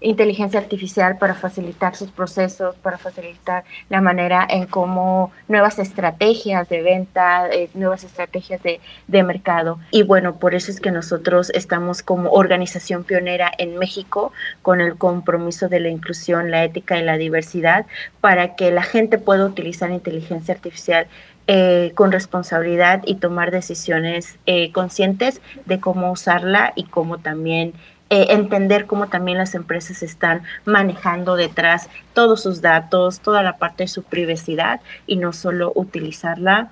inteligencia 0.00 0.60
artificial 0.60 1.18
para 1.18 1.34
facilitar 1.34 1.96
sus 1.96 2.10
procesos, 2.10 2.76
para 2.76 2.98
facilitar 2.98 3.64
la 3.88 4.00
manera 4.00 4.46
en 4.48 4.66
cómo 4.66 5.32
nuevas 5.48 5.78
estrategias 5.78 6.68
de 6.68 6.82
venta, 6.82 7.48
eh, 7.50 7.70
nuevas 7.74 8.04
estrategias 8.04 8.62
de, 8.62 8.80
de, 9.06 9.22
mercado. 9.22 9.78
Y 9.90 10.02
bueno, 10.02 10.36
por 10.36 10.54
eso 10.54 10.70
es 10.70 10.80
que 10.80 10.90
nosotros 10.90 11.50
estamos 11.50 12.02
como 12.02 12.30
organización 12.30 13.04
pionera 13.04 13.50
en 13.58 13.78
México 13.78 14.32
con 14.62 14.80
el 14.80 14.96
compromiso 14.96 15.68
de 15.68 15.80
la 15.80 15.88
inclusión, 15.88 16.50
la 16.50 16.64
ética 16.64 16.98
y 16.98 17.02
la 17.02 17.18
diversidad 17.18 17.86
para 18.20 18.54
que 18.54 18.70
la 18.70 18.82
gente 18.82 19.18
pueda 19.18 19.44
utilizar 19.44 19.90
inteligencia 19.90 20.54
artificial 20.54 21.06
eh, 21.50 21.92
con 21.94 22.12
responsabilidad 22.12 23.02
y 23.06 23.14
tomar 23.14 23.50
decisiones 23.50 24.38
eh, 24.44 24.70
conscientes 24.72 25.40
de 25.64 25.80
cómo 25.80 26.12
usarla 26.12 26.74
y 26.76 26.84
cómo 26.84 27.16
también 27.16 27.72
eh, 28.10 28.28
entender 28.30 28.86
cómo 28.86 29.08
también 29.08 29.36
las 29.36 29.54
empresas 29.54 30.02
están 30.02 30.42
manejando 30.64 31.36
detrás 31.36 31.90
todos 32.14 32.42
sus 32.42 32.62
datos, 32.62 33.20
toda 33.20 33.42
la 33.42 33.58
parte 33.58 33.82
de 33.82 33.88
su 33.88 34.02
privacidad 34.02 34.80
y 35.06 35.16
no 35.16 35.34
solo 35.34 35.72
utilizarla 35.74 36.70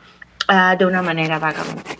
ah, 0.49 0.77
de 0.79 0.87
una 0.87 1.03
manera 1.03 1.39
vagamente. 1.39 1.91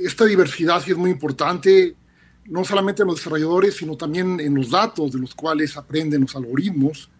Esta 0.00 0.26
diversidad 0.26 0.80
sí 0.80 0.92
es 0.92 0.96
muy 0.96 1.10
importante, 1.10 1.96
no 2.44 2.64
solamente 2.64 3.02
en 3.02 3.08
los 3.08 3.16
desarrolladores, 3.16 3.76
sino 3.76 3.96
también 3.96 4.38
en 4.38 4.54
los 4.54 4.70
datos 4.70 5.10
de 5.10 5.18
los 5.18 5.34
cuales 5.34 5.76
aprenden 5.76 6.20
los 6.20 6.36
algoritmos. 6.36 7.10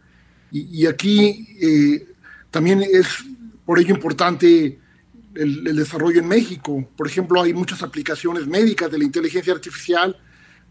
Y, 0.53 0.87
aquí 0.87 1.59
eh, 1.61 2.07
también 2.53 2.83
es 2.83 3.25
por 3.67 3.81
ello 3.81 3.97
importante 3.97 4.79
el, 5.35 5.67
el 5.67 5.77
desarrollo 5.77 6.21
en 6.21 6.29
México. 6.29 6.89
Por 6.97 7.09
ejemplo, 7.09 7.43
hay 7.43 7.53
muchas 7.53 7.83
aplicaciones 7.83 8.47
médicas 8.47 8.93
de 8.93 8.99
la 8.99 9.05
inteligencia 9.05 9.53
artificial 9.53 10.17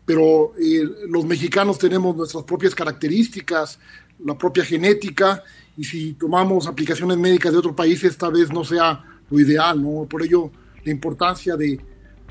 pero 0.07 0.53
eh, 0.57 0.87
los 1.09 1.25
mexicanos 1.25 1.77
tenemos 1.77 2.15
nuestras 2.15 2.45
propias 2.45 2.73
características, 2.73 3.77
la 4.23 4.37
propia 4.37 4.63
genética, 4.63 5.43
y 5.75 5.83
si 5.83 6.13
tomamos 6.13 6.65
aplicaciones 6.65 7.17
médicas 7.17 7.51
de 7.51 7.57
otro 7.57 7.75
país, 7.75 8.01
esta 8.05 8.29
vez 8.29 8.49
no 8.49 8.63
sea 8.63 9.03
lo 9.29 9.37
ideal, 9.37 9.83
¿no? 9.83 10.05
Por 10.05 10.23
ello, 10.23 10.49
la 10.85 10.91
importancia 10.91 11.57
de, 11.57 11.79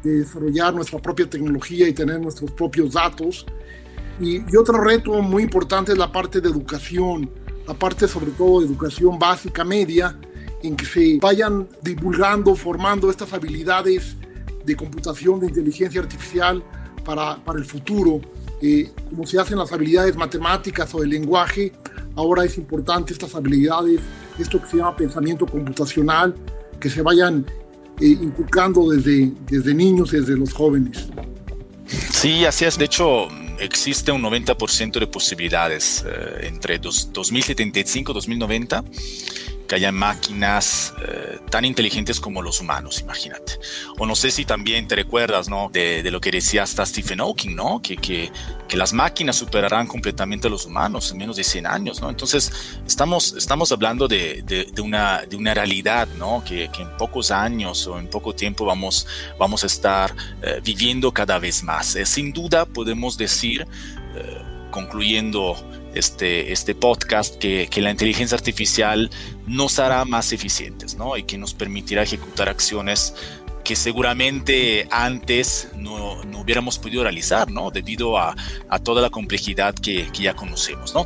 desarrollar 0.03 0.73
nuestra 0.73 1.01
propia 1.01 1.29
tecnología 1.29 1.89
y 1.89 1.93
tener 1.93 2.21
nuestros 2.21 2.53
propios 2.53 2.93
datos. 2.93 3.45
Y, 4.21 4.37
y, 4.37 4.57
otro 4.57 4.81
reto 4.81 5.21
muy 5.21 5.43
importante 5.43 5.93
es 5.93 5.99
la 5.99 6.11
parte 6.11 6.41
de 6.41 6.49
educación, 6.49 7.29
la 7.67 7.75
parte 7.75 8.09
sobre 8.09 8.31
todo 8.31 8.61
de 8.61 8.67
educación 8.67 9.19
básica, 9.19 9.65
media, 9.65 10.17
en 10.62 10.77
que 10.77 10.87
se 10.87 11.19
vayan 11.21 11.69
divulgando, 11.83 12.55
formando 12.55 13.11
estas 13.11 13.33
habilidades 13.35 14.17
de 14.65 14.77
computación, 14.77 15.41
de 15.41 15.49
inteligencia 15.49 16.01
artificial, 16.01 16.62
para, 17.07 17.37
para 17.37 17.59
el 17.59 17.64
futuro. 17.64 18.21
Eh, 18.61 18.90
como 19.09 19.27
se 19.27 19.38
hacen 19.38 19.59
las 19.59 19.73
habilidades 19.73 20.16
matemáticas 20.16 20.92
o 20.95 21.03
el 21.03 21.11
lenguaje, 21.11 21.73
ahora 22.16 22.45
es 22.45 22.59
importante 22.59 23.12
estas 23.12 23.35
habilidades, 23.35 24.01
esto 24.38 24.61
que 24.61 24.66
se 24.66 24.77
llama 24.79 24.97
pensamiento 24.97 25.47
computacional, 25.47 26.35
que 26.81 26.90
se 26.90 27.03
vayan 27.03 27.47
eh, 28.01 28.07
inculcando 28.07 28.90
desde, 28.90 29.31
desde 29.47 29.73
niños, 29.73 30.11
desde 30.11 30.37
los 30.37 30.53
jóvenes. 30.53 31.09
Sí, 32.11 32.45
así 32.45 32.64
es. 32.64 32.77
De 32.77 32.87
hecho, 32.87 33.29
existe 33.61 34.11
un 34.11 34.23
90% 34.23 34.99
de 34.99 35.07
posibilidades 35.07 36.05
eh, 36.07 36.47
entre 36.49 36.79
dos, 36.79 37.11
2075 37.12 38.11
y 38.11 38.14
2090 38.14 38.85
que 39.66 39.74
haya 39.74 39.92
máquinas 39.92 40.94
eh, 41.02 41.38
tan 41.50 41.64
inteligentes 41.64 42.20
como 42.20 42.42
los 42.42 42.61
humanos, 42.61 43.00
imagínate. 43.00 43.59
O 43.98 44.07
no 44.07 44.14
sé 44.14 44.31
si 44.31 44.44
también 44.44 44.87
te 44.87 44.96
recuerdas, 44.96 45.48
¿no? 45.48 45.68
De, 45.72 46.02
lo 46.11 46.20
que 46.20 46.31
decía 46.31 46.62
hasta 46.62 46.87
Stephen 46.87 47.18
Hawking, 47.18 47.55
¿no? 47.55 47.81
Que, 47.83 47.96
que, 47.96 48.31
que, 48.68 48.76
las 48.76 48.92
máquinas 48.92 49.37
superarán 49.37 49.87
completamente 49.87 50.46
a 50.46 50.50
los 50.50 50.66
humanos 50.66 51.11
en 51.11 51.18
menos 51.18 51.37
de 51.37 51.44
100 51.44 51.66
años, 51.66 52.00
¿no? 52.00 52.09
Entonces, 52.09 52.52
estamos, 52.87 53.35
estamos 53.35 53.72
hablando 53.72 54.07
de, 54.07 54.42
de, 54.42 54.81
una, 54.81 55.22
de 55.22 55.37
una 55.37 55.52
realidad, 55.52 56.09
¿no? 56.16 56.42
Que, 56.44 56.70
que, 56.70 56.83
en 56.83 56.96
pocos 56.96 57.31
años 57.31 57.87
o 57.87 57.98
en 57.98 58.09
poco 58.09 58.35
tiempo 58.35 58.64
vamos, 58.64 59.07
vamos 59.38 59.64
a 59.64 59.66
estar 59.66 60.14
eh, 60.42 60.61
viviendo 60.62 61.12
cada 61.12 61.38
vez 61.38 61.62
más. 61.62 61.96
Eh, 61.96 62.07
sin 62.07 62.33
duda 62.33 62.64
podemos 62.66 63.16
decir, 63.16 63.66
concluyendo 64.70 65.57
este, 65.98 66.52
este 66.52 66.74
podcast 66.74 67.37
que, 67.37 67.68
que, 67.70 67.80
la 67.80 67.90
inteligencia 67.90 68.37
artificial 68.37 69.11
nos 69.46 69.78
hará 69.78 70.04
más 70.04 70.32
eficientes 70.32 70.96
¿no? 70.96 71.16
y 71.16 71.22
que 71.24 71.38
nos 71.38 71.54
permitirá 71.54 72.02
ejecutar 72.02 72.48
acciones 72.48 73.14
que 73.66 73.74
seguramente 73.74 74.87
antes 74.92 75.68
no, 75.76 76.24
no 76.24 76.40
hubiéramos 76.40 76.78
podido 76.78 77.02
realizar, 77.02 77.50
¿no? 77.50 77.72
Debido 77.72 78.16
a, 78.16 78.37
a 78.68 78.78
toda 78.78 79.02
la 79.02 79.11
complejidad 79.11 79.74
que, 79.74 80.06
que, 80.12 80.22
ya 80.22 80.37
conocemos, 80.37 80.94
¿no? 80.94 81.04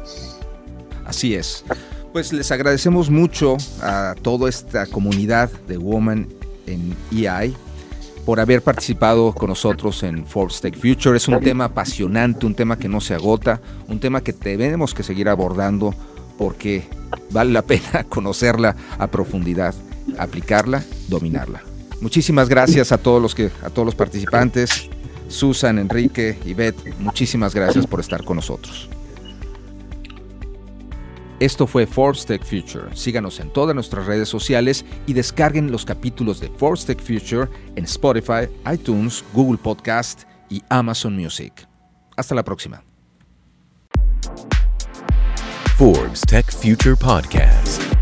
Así 1.06 1.34
es. 1.34 1.64
Pues 2.12 2.34
les 2.34 2.50
agradecemos 2.50 3.08
mucho 3.08 3.56
a 3.80 4.14
toda 4.20 4.50
esta 4.50 4.84
comunidad 4.86 5.50
de 5.68 5.78
Woman 5.78 6.28
en 6.66 6.94
EI 7.10 7.56
por 8.24 8.40
haber 8.40 8.62
participado 8.62 9.32
con 9.32 9.48
nosotros 9.48 10.02
en 10.02 10.26
Forbes 10.26 10.60
Tech 10.60 10.76
Future. 10.76 11.16
Es 11.16 11.28
un 11.28 11.40
tema 11.40 11.64
apasionante, 11.64 12.46
un 12.46 12.54
tema 12.54 12.78
que 12.78 12.88
no 12.88 13.00
se 13.00 13.14
agota, 13.14 13.60
un 13.88 14.00
tema 14.00 14.22
que 14.22 14.32
tenemos 14.32 14.94
que 14.94 15.02
seguir 15.02 15.28
abordando 15.28 15.94
porque 16.38 16.88
vale 17.30 17.52
la 17.52 17.62
pena 17.62 18.04
conocerla 18.08 18.76
a 18.98 19.06
profundidad, 19.06 19.74
aplicarla, 20.18 20.84
dominarla. 21.08 21.62
Muchísimas 22.00 22.48
gracias 22.48 22.92
a 22.92 22.98
todos 22.98 23.20
los 23.20 23.34
que 23.34 23.50
a 23.62 23.70
todos 23.70 23.84
los 23.84 23.94
participantes, 23.94 24.88
Susan, 25.28 25.78
Enrique, 25.78 26.38
y 26.44 26.54
Beth, 26.54 26.76
muchísimas 26.98 27.54
gracias 27.54 27.86
por 27.86 28.00
estar 28.00 28.24
con 28.24 28.36
nosotros. 28.36 28.88
Esto 31.40 31.66
fue 31.66 31.86
Forbes 31.86 32.26
Tech 32.26 32.44
Future. 32.44 32.94
Síganos 32.94 33.40
en 33.40 33.50
todas 33.50 33.74
nuestras 33.74 34.04
redes 34.04 34.28
sociales 34.28 34.84
y 35.06 35.14
descarguen 35.14 35.72
los 35.72 35.86
capítulos 35.86 36.38
de 36.38 36.50
Forbes 36.50 36.84
Tech 36.84 37.00
Future 37.00 37.48
en 37.76 37.84
Spotify, 37.84 38.46
iTunes, 38.70 39.24
Google 39.32 39.56
Podcast 39.56 40.24
y 40.50 40.62
Amazon 40.68 41.16
Music. 41.16 41.66
Hasta 42.14 42.34
la 42.34 42.44
próxima. 42.44 42.84
Forbes 45.78 46.20
Tech 46.28 46.52
Future 46.52 46.94
Podcast. 46.94 47.99